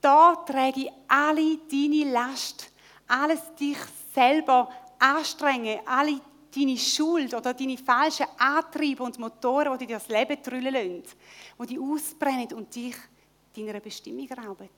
Da 0.01 0.35
träge 0.47 0.81
ich 0.81 0.93
alle 1.09 1.59
deine 1.71 2.11
Last, 2.11 2.71
alles 3.07 3.41
dich 3.59 3.79
selber 4.13 4.69
anstrengen, 4.99 5.81
alle 5.87 6.21
deine 6.55 6.77
Schuld 6.77 7.33
oder 7.35 7.55
deine 7.55 7.79
falschen 7.79 8.27
Antriebe 8.39 9.03
und 9.03 9.19
Motoren, 9.19 9.79
die 9.79 9.87
dir 9.87 9.97
das 9.97 10.09
Leben 10.09 10.43
trüllen 10.43 10.73
lassen, 10.73 11.03
die 11.61 11.67
dich 11.67 11.79
ausbrennen 11.81 12.53
und 12.55 12.75
dich 12.75 12.97
deiner 13.57 13.81
Bestimmung 13.81 14.29
rauben. 14.33 14.69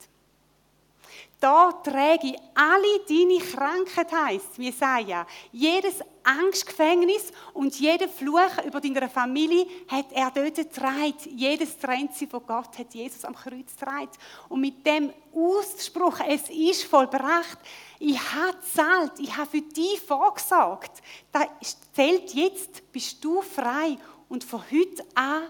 Da 1.39 1.73
träge 1.73 2.27
ich 2.27 2.37
alle 2.55 2.99
deine 3.07 3.39
Krankheit, 3.39 4.11
heisst 4.13 4.57
wie 4.57 4.67
Jesaja. 4.67 5.27
Jedes 5.51 5.99
Angstgefängnis 6.23 7.33
und 7.53 7.77
jeder 7.77 8.07
Fluch 8.07 8.63
über 8.65 8.79
deine 8.79 9.09
Familie 9.09 9.65
hat 9.89 10.05
er 10.13 10.31
dort 10.31 10.55
getragen. 10.55 11.15
Jedes 11.35 11.77
Trenzi 11.77 12.27
von 12.27 12.45
Gott 12.47 12.77
hat 12.79 12.93
Jesus 12.93 13.25
am 13.25 13.35
Kreuz 13.35 13.75
getragen. 13.77 14.09
Und 14.47 14.61
mit 14.61 14.85
dem 14.85 15.11
Ausspruch, 15.33 16.21
es 16.25 16.49
ist 16.49 16.85
vollbracht, 16.85 17.57
ich 17.99 18.17
habe 18.17 18.57
zahlt, 18.73 19.19
ich 19.19 19.35
habe 19.35 19.49
für 19.49 19.61
dich 19.61 19.99
vorgesorgt. 19.99 21.01
Das 21.31 21.77
zählt 21.93 22.33
jetzt, 22.33 22.89
bist 22.93 23.21
du 23.23 23.41
frei. 23.41 23.97
Und 24.29 24.45
von 24.45 24.61
heute 24.71 25.05
an 25.13 25.43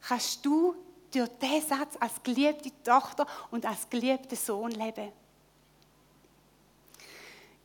kannst 0.00 0.46
du 0.46 0.76
durch 1.14 1.30
diesen 1.40 1.68
Satz 1.68 1.96
als 2.00 2.22
geliebte 2.22 2.70
Tochter 2.82 3.26
und 3.50 3.64
als 3.64 3.88
geliebter 3.88 4.36
Sohn 4.36 4.70
leben. 4.70 5.12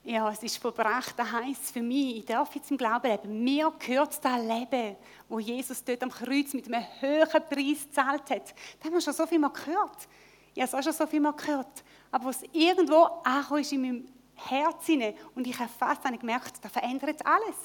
Ja, 0.03 0.31
es 0.31 0.41
ist 0.41 0.57
vollbracht. 0.57 1.13
Das 1.17 1.31
heisst 1.31 1.71
für 1.71 1.81
mich, 1.81 2.17
ich 2.17 2.25
darf 2.25 2.55
jetzt 2.55 2.71
im 2.71 2.77
Glauben 2.77 3.11
leben. 3.11 3.43
Mir 3.43 3.71
gehört 3.77 4.23
das 4.23 4.41
Leben, 4.41 4.95
wo 5.27 5.39
Jesus 5.39 5.83
dort 5.83 6.01
am 6.01 6.09
Kreuz 6.09 6.53
mit 6.53 6.65
einem 6.65 6.83
höheren 6.99 7.43
Preis 7.47 7.85
gezahlt 7.85 8.29
hat. 8.29 8.55
Da 8.79 8.85
haben 8.85 8.93
wir 8.93 9.01
schon 9.01 9.13
so 9.13 9.27
viel 9.27 9.39
mal 9.39 9.49
gehört. 9.49 10.07
Ich 10.55 10.61
habe 10.61 10.67
es 10.67 10.73
auch 10.73 10.83
schon 10.83 10.93
so 10.93 11.05
viel 11.05 11.19
mal 11.19 11.33
gehört. 11.33 11.83
Aber 12.11 12.25
was 12.25 12.41
irgendwo 12.53 13.03
angekommen 13.23 13.61
ist 13.61 13.71
in 13.71 13.81
meinem 13.81 14.07
Herz 14.35 14.85
hinein 14.85 15.13
und 15.35 15.45
ich 15.45 15.59
habe 15.59 15.69
fast 15.69 16.03
habe 16.03 16.17
gemerkt, 16.17 16.53
da 16.63 16.69
verändert 16.69 17.25
alles. 17.25 17.55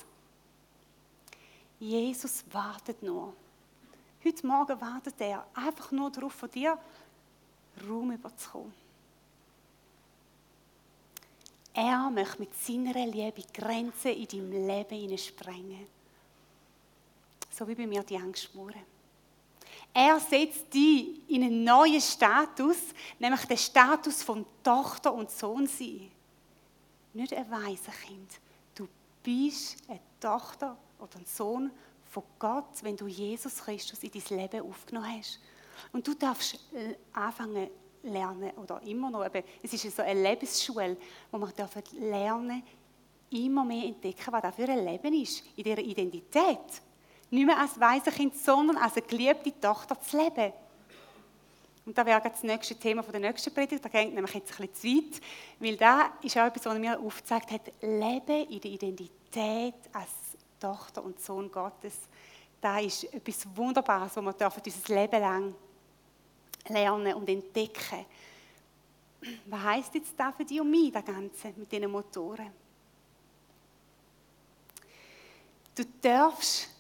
Jesus 1.79 2.45
wartet 2.53 3.03
nur. 3.03 3.33
Heute 4.25 4.47
Morgen 4.47 4.81
wartet 4.81 5.21
er 5.21 5.47
einfach 5.53 5.91
nur 5.91 6.11
darauf, 6.11 6.33
von 6.33 6.51
dir 6.51 6.79
Raum 7.87 8.11
überzukommen. 8.13 8.73
Er 11.75 12.09
möchte 12.09 12.39
mit 12.39 12.55
seiner 12.55 13.05
Liebe 13.05 13.43
Grenzen 13.53 14.13
in 14.13 14.27
deinem 14.27 14.67
Leben 14.67 15.19
sprengen. 15.19 15.87
So 17.51 17.69
wie 17.69 17.75
bei 17.75 17.87
mir 17.87 18.03
die 18.03 18.17
Angstschmuren. 18.17 18.81
Er 19.93 20.19
setzt 20.19 20.73
dich 20.73 21.21
in 21.29 21.43
einen 21.43 21.63
neuen 21.63 22.01
Status, 22.01 22.79
nämlich 23.19 23.45
den 23.45 23.59
Status 23.59 24.23
von 24.23 24.47
Tochter 24.63 25.13
und 25.13 25.31
Sohn 25.31 25.67
sein. 25.67 26.11
Nicht 27.13 27.35
ein 27.35 27.51
Waisenkind. 27.51 28.41
Du 28.75 28.89
bist 29.23 29.77
eine 29.87 30.01
Tochter 30.19 30.79
oder 30.99 31.19
ein 31.19 31.27
Sohn 31.27 31.71
von 32.15 32.23
Gott, 32.39 32.83
wenn 32.83 32.97
du 32.97 33.09
Jesus 33.09 33.57
Christus 33.57 34.03
in 34.05 34.11
dein 34.13 34.39
Leben 34.39 34.71
aufgenommen 34.71 35.19
hast. 35.19 35.41
Und 35.93 36.07
du 36.07 36.15
darfst 36.15 36.55
äh, 36.73 36.95
anfangen 37.13 37.69
lernen, 38.05 38.51
oder 38.53 38.81
immer 38.83 39.11
noch, 39.11 39.25
eben, 39.25 39.43
es 39.63 39.73
ist 39.73 39.97
so 39.97 40.03
eine 40.03 40.23
Lebensschule, 40.23 40.97
wo 41.31 41.39
man 41.39 41.53
lernen 41.99 42.63
immer 43.31 43.65
mehr 43.65 43.87
entdecken, 43.87 44.33
was 44.33 44.43
das 44.43 44.55
für 44.55 44.69
ein 44.69 44.85
Leben 44.85 45.13
ist, 45.15 45.43
in 45.57 45.65
dieser 45.65 45.79
Identität. 45.79 46.83
Nicht 47.31 47.47
mehr 47.47 47.59
als 47.59 47.81
Waisenkind, 47.81 48.37
sondern 48.37 48.77
als 48.77 48.97
eine 48.97 49.07
geliebte 49.07 49.59
Tochter 49.61 50.01
zu 50.01 50.17
leben. 50.17 50.53
Und 51.85 51.99
da 51.99 52.07
wäre 52.07 52.21
das 52.21 52.45
nächste 52.45 52.77
Thema 52.77 53.03
von 53.03 53.13
der 53.13 53.21
nächsten 53.21 53.53
Predigt, 53.53 53.85
da 53.85 53.89
geht 53.89 54.15
nämlich 54.15 54.35
jetzt 54.35 54.53
ein 54.53 54.69
bisschen 54.69 55.03
zu 55.03 55.13
weit, 55.13 55.21
weil 55.59 55.77
da 55.77 56.13
ist 56.23 56.39
auch 56.39 56.47
etwas, 56.47 56.65
was 56.65 56.79
mir 56.79 56.99
aufgezeigt 56.99 57.51
hat, 57.51 57.73
Leben 57.83 58.49
in 58.49 58.61
der 58.61 58.71
Identität 58.71 59.75
als 59.93 60.24
Tochter 60.65 61.05
und 61.05 61.21
Sohn 61.21 61.51
Gottes, 61.51 61.99
da 62.59 62.79
ist 62.79 63.05
etwas 63.13 63.47
Wunderbares, 63.55 64.17
was 64.17 64.25
wir 64.25 64.33
dürfen 64.33 64.63
unser 64.65 64.95
Leben 64.95 65.21
lang 65.21 65.55
lernen 66.69 67.15
und 67.15 67.29
entdecken. 67.29 68.07
Was 69.45 69.63
heißt 69.63 69.95
jetzt 69.97 70.15
da 70.17 70.33
für 70.33 70.45
dich 70.45 70.61
und 70.61 70.71
mich, 70.71 70.91
das 70.91 71.05
Ganze 71.05 71.53
mit 71.55 71.71
diesen 71.71 71.91
Motoren? 71.91 72.51
Du 75.75 75.85
darfst 76.01 76.71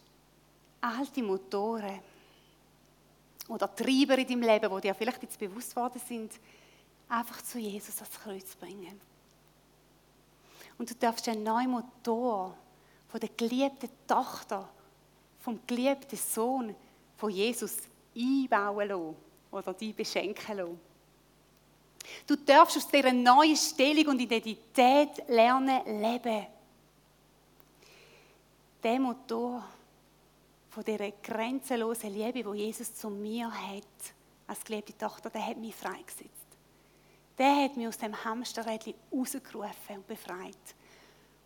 alte 0.80 1.22
Motoren 1.22 2.00
oder 3.48 3.74
Treiber 3.74 4.16
in 4.16 4.26
deinem 4.26 4.42
Leben, 4.42 4.74
die 4.76 4.80
dir 4.80 4.94
vielleicht 4.94 5.22
jetzt 5.22 5.38
bewusst 5.38 5.76
worden 5.76 6.00
sind, 6.08 6.32
einfach 7.08 7.42
zu 7.42 7.58
Jesus 7.58 8.00
ans 8.00 8.18
Kreuz 8.18 8.54
bringen. 8.56 8.98
Und 10.78 10.88
du 10.88 10.94
darfst 10.94 11.28
einen 11.28 11.42
neuen 11.42 11.70
Motor 11.70 12.56
von 13.14 13.20
der 13.20 13.30
geliebten 13.36 13.88
Tochter, 14.08 14.68
vom 15.38 15.60
geliebten 15.68 16.16
Sohn 16.16 16.74
von 17.16 17.30
Jesus 17.30 17.76
einbauen 18.12 18.88
lassen 18.88 19.16
oder 19.52 19.72
dich 19.72 19.94
beschenken 19.94 20.56
lassen. 20.56 20.80
Du 22.26 22.34
darfst 22.34 22.76
aus 22.76 22.88
dieser 22.88 23.12
neuen 23.12 23.54
Stellung 23.54 24.08
und 24.08 24.20
Identität 24.20 25.28
lernen 25.28 26.02
leben. 26.02 26.44
Der 28.82 28.98
Motor 28.98 29.64
von 30.70 30.82
dieser 30.82 31.12
grenzenlosen 31.12 32.12
Liebe, 32.12 32.42
die 32.42 32.58
Jesus 32.62 32.96
zu 32.96 33.10
mir 33.10 33.48
hat, 33.48 33.84
als 34.48 34.64
geliebte 34.64 34.98
Tochter, 34.98 35.30
der 35.30 35.46
hat 35.46 35.56
mich 35.56 35.76
freigesetzt. 35.76 36.48
Der 37.38 37.62
hat 37.62 37.76
mich 37.76 37.86
aus 37.86 37.96
dem 37.96 38.24
Hamsterrädchen 38.24 38.94
rausgerufen 39.12 39.98
und 39.98 40.06
befreit. 40.08 40.74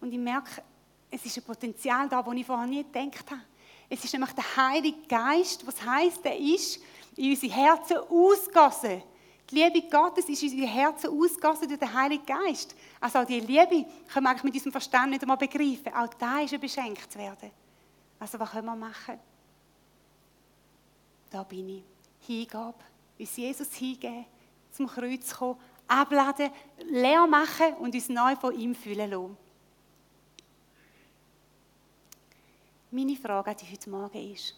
Und 0.01 0.13
ich 0.13 0.19
merke, 0.19 0.63
es 1.11 1.25
ist 1.25 1.37
ein 1.39 1.45
Potenzial 1.45 2.09
da, 2.09 2.23
das 2.23 2.35
ich 2.35 2.47
vorher 2.47 2.67
nie 2.67 2.85
gedacht 2.85 3.31
habe. 3.31 3.43
Es 3.89 4.05
ist 4.05 4.13
nämlich 4.13 4.33
der 4.33 4.57
Heilige 4.57 5.07
Geist, 5.09 5.67
was 5.67 5.83
heißt, 5.83 6.25
der 6.25 6.39
ist 6.39 6.81
in 7.17 7.31
unsere 7.31 7.53
Herzen 7.53 7.97
ausgossen. 7.97 9.03
Die 9.51 9.55
Liebe 9.55 9.89
Gottes 9.89 10.29
ist 10.29 10.43
in 10.43 10.51
unsere 10.51 10.71
Herzen 10.71 11.11
ausgossen 11.11 11.69
durch 11.69 11.81
den 11.81 11.93
Heiligen 11.93 12.27
Geist. 12.27 12.75
Also 13.01 13.21
auch 13.21 13.25
die 13.25 13.41
Liebe 13.41 13.87
können 14.13 14.25
wir 14.25 14.31
eigentlich 14.31 14.45
mit 14.45 14.55
unserem 14.55 14.73
Verstand 14.73 15.11
nicht 15.11 15.23
einmal 15.23 15.39
begreifen. 15.39 15.93
Auch 15.95 16.13
da 16.15 16.41
ist 16.41 16.53
er 16.53 16.59
beschenkt 16.59 17.11
zu 17.11 17.19
werden. 17.19 17.51
Also 18.19 18.39
was 18.39 18.51
können 18.51 18.67
wir 18.67 18.77
machen? 18.77 19.19
Da 21.31 21.43
bin 21.43 21.69
ich. 21.69 21.83
Hingabe. 22.27 22.85
Uns 23.19 23.37
Jesus 23.37 23.73
hingeben, 23.75 24.27
zum 24.71 24.87
Kreuz 24.87 25.35
kommen, 25.35 25.59
abladen, 25.87 26.51
leer 26.85 27.27
machen 27.27 27.75
und 27.81 27.95
uns 27.95 28.09
neu 28.09 28.37
von 28.37 28.55
ihm 28.57 28.75
fühlen 28.75 29.11
lassen. 29.11 29.48
Meine 32.91 33.17
Frage 33.17 33.51
an 33.51 33.57
dich 33.59 33.71
heute 33.71 33.91
Morgen 33.91 34.33
ist, 34.33 34.55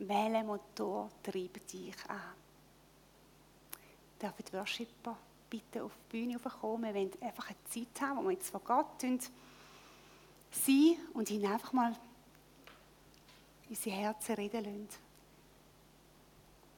welcher 0.00 0.42
Motor 0.42 1.08
treibt 1.22 1.72
dich 1.72 1.94
an? 2.08 2.34
Darf 4.18 4.34
die 4.42 4.52
Worshipper 4.54 5.16
bitte 5.48 5.84
auf 5.84 5.92
die 5.96 6.16
Bühne 6.16 6.36
kommen? 6.40 6.82
Wir 6.82 6.94
wollen 6.94 7.12
einfach 7.20 7.48
eine 7.48 7.64
Zeit 7.70 8.00
haben, 8.00 8.18
wo 8.18 8.24
wir 8.24 8.32
jetzt 8.32 8.50
vor 8.50 8.62
Gott 8.64 9.02
sein 9.02 10.96
und 11.12 11.30
ihn 11.30 11.46
einfach 11.46 11.72
mal 11.72 11.94
unsere 13.68 13.94
Herzen 13.94 14.34
reden 14.34 14.64
lassen. 14.64 14.88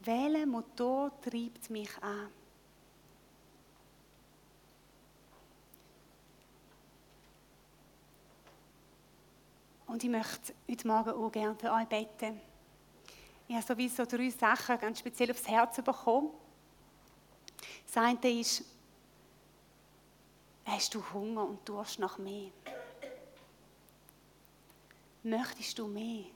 Welcher 0.01 0.45
Motor 0.45 1.19
treibt 1.23 1.71
mich 1.71 2.03
an? 2.03 2.29
Und 9.97 10.05
ich 10.05 10.11
möchte 10.11 10.53
heute 10.71 10.87
Morgen 10.89 11.09
auch 11.09 11.33
gerne 11.33 11.55
für 11.55 11.73
euch 11.73 11.87
beten. 11.87 12.39
Ich 13.49 13.55
habe 13.55 13.65
sowieso 13.65 14.05
drei 14.05 14.29
Sachen 14.29 14.79
ganz 14.79 14.99
speziell 14.99 15.31
aufs 15.31 15.49
Herz 15.49 15.77
bekommen. 15.83 16.33
Das 17.87 17.97
eine 17.97 18.31
ist, 18.39 18.63
hast 20.67 20.95
du 20.95 21.03
Hunger 21.15 21.45
und 21.45 21.67
Durst 21.67 21.99
nach 21.99 22.19
mehr? 22.19 22.51
Möchtest 25.23 25.79
du 25.79 25.87
mehr? 25.87 26.27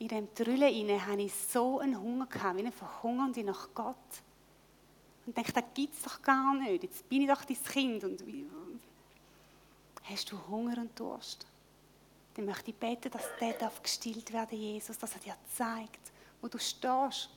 In 0.00 0.08
dem 0.08 0.34
Trüllen 0.34 1.06
hatte 1.06 1.22
ich 1.22 1.32
so 1.32 1.78
einen 1.78 1.98
Hunger, 1.98 2.26
gehabt, 2.26 2.56
wie 2.56 2.60
eine 2.60 2.70
Verhungernde 2.72 3.44
nach 3.44 3.70
Gott. 3.74 3.96
Und 5.24 5.38
ich 5.38 5.42
dachte, 5.42 5.62
das 5.62 5.64
gibt 5.72 5.94
es 5.94 6.02
doch 6.02 6.20
gar 6.20 6.52
nicht. 6.52 6.82
Jetzt 6.82 7.08
bin 7.08 7.22
ich 7.22 7.28
doch 7.28 7.46
dein 7.46 7.64
Kind. 7.64 8.04
Und 8.04 8.22
hast 10.08 10.30
du 10.32 10.38
Hunger 10.48 10.78
und 10.78 10.98
Durst? 10.98 11.46
Dann 12.34 12.46
möchte 12.46 12.70
ich 12.70 12.76
beten, 12.76 13.10
dass 13.10 13.24
der 13.40 13.52
darf 13.54 13.82
gestillt 13.82 14.32
werden, 14.32 14.58
Jesus, 14.58 14.96
dass 14.98 15.12
er 15.14 15.20
dir 15.20 15.36
zeigt, 15.54 16.12
wo 16.40 16.48
du 16.48 16.58
stehst. 16.58 17.30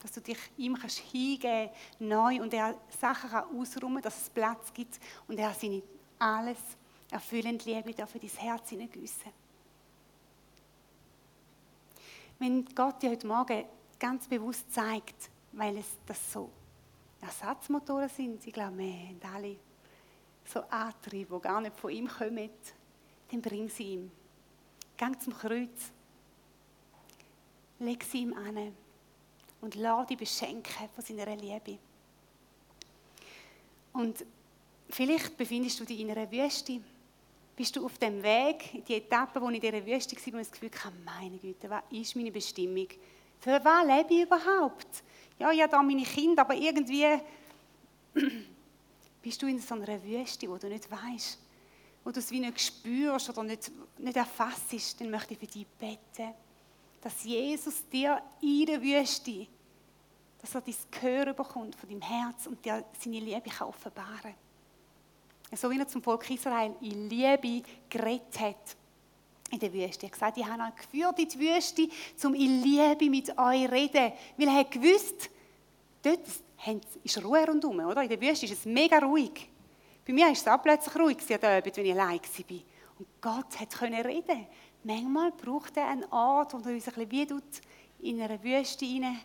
Dass 0.00 0.12
du 0.12 0.20
dich 0.20 0.38
ihm 0.56 0.76
kannst 0.76 0.98
hingeben 0.98 1.70
neu 1.98 2.40
und 2.40 2.54
er 2.54 2.74
Sachen 3.00 3.30
kann 3.30 3.44
ausräumen 3.54 4.02
dass 4.02 4.22
es 4.22 4.30
Platz 4.30 4.72
gibt 4.72 4.98
und 5.28 5.38
er 5.38 5.52
seine 5.52 5.82
alles 6.18 6.58
erfüllend 7.10 7.64
Liebe 7.66 8.06
für 8.06 8.18
dein 8.18 8.30
Herz 8.30 8.70
hineingüssen. 8.70 9.30
Wenn 12.38 12.64
Gott 12.74 13.02
dir 13.02 13.10
heute 13.10 13.26
Morgen 13.26 13.66
ganz 13.98 14.26
bewusst 14.26 14.72
zeigt, 14.72 15.28
weil 15.52 15.76
es 15.76 15.86
das 16.06 16.32
so 16.32 16.50
Ersatzmotoren 17.20 18.08
sind, 18.08 18.46
ich 18.46 18.52
glaube, 18.52 18.78
wir 18.78 18.92
haben 18.92 19.20
alle 19.34 19.56
so 20.50 20.60
Antriebe, 20.70 21.36
die 21.36 21.42
gar 21.42 21.60
nicht 21.60 21.78
von 21.78 21.90
ihm 21.90 22.08
kommen, 22.08 22.50
dann 23.30 23.42
bring 23.42 23.68
sie 23.68 23.94
ihm. 23.94 24.10
Gang 24.96 25.20
zum 25.20 25.32
Kreuz, 25.32 25.92
leg 27.78 28.02
sie 28.04 28.22
ihm 28.22 28.34
an 28.34 28.74
und 29.60 29.74
lass 29.74 30.06
dich 30.08 30.18
beschenken 30.18 30.88
von 30.94 31.04
seiner 31.04 31.36
Liebe. 31.36 31.78
Und 33.92 34.24
vielleicht 34.88 35.36
befindest 35.36 35.80
du 35.80 35.84
dich 35.84 36.00
in 36.00 36.10
einer 36.10 36.30
Wüste 36.30 36.80
bist 37.56 37.76
du 37.76 37.84
auf 37.84 37.98
dem 37.98 38.22
Weg, 38.22 38.82
die 38.86 38.94
Etappe, 38.94 39.38
wo 39.38 39.50
ich 39.50 39.56
in 39.56 39.60
dieser 39.60 39.84
Wüste 39.84 40.16
war, 40.16 40.32
wo 40.32 40.38
ich 40.38 40.48
das 40.48 40.52
Gefühl 40.52 40.70
hatte, 40.82 40.94
meine 41.04 41.36
Güte, 41.36 41.68
was 41.68 41.82
ist 41.90 42.16
meine 42.16 42.32
Bestimmung? 42.32 42.88
Für 43.38 43.62
was 43.62 43.86
lebe 43.86 44.14
ich 44.14 44.22
überhaupt? 44.22 45.02
Ja, 45.38 45.50
ich 45.50 45.60
habe 45.60 45.70
da 45.70 45.82
meine 45.82 46.02
Kinder, 46.02 46.40
aber 46.40 46.54
irgendwie 46.54 47.04
bist 49.22 49.40
du 49.42 49.46
in 49.46 49.60
so 49.60 49.74
einer 49.74 50.02
Wüste, 50.02 50.48
wo 50.48 50.56
du 50.56 50.68
nicht 50.68 50.90
weißt, 50.90 51.38
wo 52.04 52.10
du 52.10 52.18
es 52.18 52.30
wie 52.30 52.40
nicht 52.40 52.60
spürst 52.60 53.28
oder 53.30 53.42
nicht, 53.42 53.70
nicht 53.98 54.16
erfasst, 54.16 55.00
dann 55.00 55.10
möchte 55.10 55.34
ich 55.34 55.40
für 55.40 55.46
dich 55.46 55.66
beten, 55.66 56.34
dass 57.00 57.24
Jesus 57.24 57.88
dir 57.88 58.22
in 58.40 58.66
der 58.66 58.80
Wüste, 58.80 59.46
dass 60.40 60.54
er 60.54 60.60
dein 60.62 60.74
Gehör 60.90 61.32
bekommt 61.34 61.76
von 61.76 61.88
deinem 61.88 62.02
Herz 62.02 62.46
und 62.46 62.64
dir 62.64 62.84
seine 62.98 63.20
Liebe 63.20 63.50
kann 63.50 63.68
offenbaren 63.68 64.20
kann 64.22 64.34
so 65.52 65.70
wie 65.70 65.78
er 65.78 65.88
zum 65.88 66.02
Volk 66.02 66.30
Israel 66.30 66.74
in 66.80 67.08
Liebe 67.08 67.62
geredet 67.88 68.38
hat 68.38 68.76
in 69.50 69.58
der 69.58 69.72
Wüste. 69.72 70.06
Er 70.06 70.06
hat 70.06 70.12
gesagt, 70.12 70.38
ich 70.38 70.46
habe 70.46 70.62
euch 70.62 70.76
geführt 70.76 71.18
in 71.18 71.28
die 71.28 71.40
Wüste, 71.40 71.88
um 72.24 72.34
in 72.34 72.62
Liebe 72.62 73.10
mit 73.10 73.36
euch 73.36 73.66
zu 73.66 73.72
reden. 73.72 74.12
Weil 74.36 74.48
er 74.48 74.54
hat 74.54 74.70
gewusst, 74.70 75.28
dort 76.02 76.20
ist 77.02 77.24
Ruhe 77.24 77.46
rundherum, 77.46 77.80
oder? 77.80 78.02
In 78.02 78.08
der 78.08 78.20
Wüste 78.20 78.46
ist 78.46 78.52
es 78.52 78.64
mega 78.64 78.98
ruhig. 78.98 79.48
Bei 80.06 80.12
mir 80.12 80.30
ist 80.30 80.42
es 80.42 80.48
auch 80.48 80.62
plötzlich 80.62 80.94
ruhig 80.96 81.18
Abend, 81.42 81.76
wenn 81.76 81.86
ich 81.86 81.92
allein 81.92 82.20
war. 82.20 82.56
Und 82.98 83.06
Gott 83.20 83.78
konnte 83.78 84.04
reden. 84.04 84.46
Manchmal 84.82 85.32
braucht 85.32 85.76
er 85.76 85.88
einen 85.88 86.04
Ort, 86.04 86.52
wo 86.54 86.58
er 86.58 86.74
uns 86.74 86.88
ein 86.88 87.08
bisschen 87.08 87.40
wie 88.00 88.08
in 88.10 88.20
einer 88.20 88.42
Wüste 88.42 88.84
hinein 88.84 89.20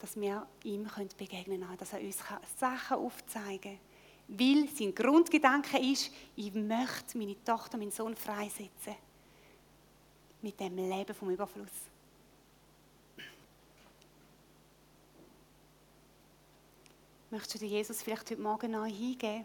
dass 0.00 0.18
wir 0.18 0.46
ihm 0.64 0.88
begegnen 1.18 1.60
können, 1.60 1.76
dass 1.76 1.92
er 1.92 2.00
uns 2.00 2.18
Sachen 2.58 2.96
aufzeigen 2.96 3.60
kann 3.60 3.78
weil 4.28 4.68
sein 4.68 4.94
Grundgedanke 4.94 5.78
ist, 5.78 6.10
ich 6.34 6.52
möchte 6.52 7.16
meine 7.16 7.42
Tochter, 7.44 7.78
meinen 7.78 7.92
Sohn 7.92 8.16
freisetzen. 8.16 8.96
Mit 10.42 10.58
dem 10.58 10.76
Leben 10.76 11.14
vom 11.14 11.30
Überfluss. 11.30 11.70
Möchtest 17.30 17.54
du 17.54 17.58
dir 17.58 17.68
Jesus 17.68 18.02
vielleicht 18.02 18.30
heute 18.30 18.40
Morgen 18.40 18.70
neu 18.70 18.88
hingeben? 18.88 19.44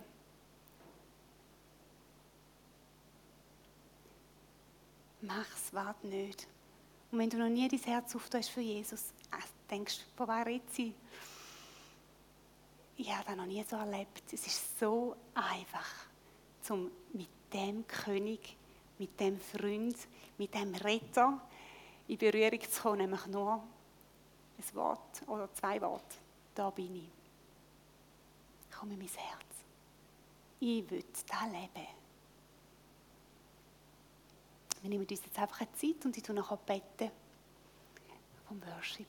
Mach's, 5.21 5.71
warte 5.71 6.07
nicht. 6.07 6.47
Und 7.11 7.19
wenn 7.19 7.29
du 7.29 7.37
noch 7.37 7.49
nie 7.49 7.67
dein 7.67 7.79
Herz 7.79 8.15
auftust 8.15 8.49
für 8.49 8.61
Jesus, 8.61 9.13
äh, 9.31 9.69
denkst, 9.69 10.05
von 10.15 10.27
wer 10.27 10.45
redet 10.45 10.73
sie? 10.73 10.95
ich 13.01 13.11
habe 13.11 13.25
das 13.25 13.35
noch 13.35 13.45
nie 13.45 13.63
so 13.63 13.75
erlebt. 13.75 14.31
Es 14.31 14.45
ist 14.45 14.79
so 14.79 15.15
einfach, 15.33 15.89
zum 16.61 16.91
mit 17.13 17.29
dem 17.51 17.85
König, 17.87 18.55
mit 18.99 19.19
dem 19.19 19.39
Freund, 19.39 19.97
mit 20.37 20.53
dem 20.53 20.75
Retter 20.75 21.41
in 22.07 22.17
Berührung 22.17 22.61
zu 22.61 22.81
kommen, 22.81 22.99
nämlich 22.99 23.25
nur 23.25 23.53
ein 23.53 24.75
Wort 24.75 25.27
oder 25.27 25.51
zwei 25.53 25.81
Worte. 25.81 26.15
Da 26.53 26.69
bin 26.69 26.95
ich. 26.95 27.20
Komm 28.81 28.89
in 28.93 28.97
mein 28.97 29.07
Herz. 29.09 29.45
Ich 30.59 30.89
will 30.89 31.03
da 31.27 31.45
leben. 31.45 31.87
Wir 34.81 34.89
nehmen 34.89 35.05
uns 35.07 35.23
jetzt 35.23 35.37
einfach 35.37 35.61
eine 35.61 35.71
Zeit 35.73 36.03
und 36.03 36.17
ich 36.17 36.23
tue 36.23 36.33
nachher 36.33 36.57
beten 36.57 37.11
vom 38.47 38.59
Worship. 38.65 39.05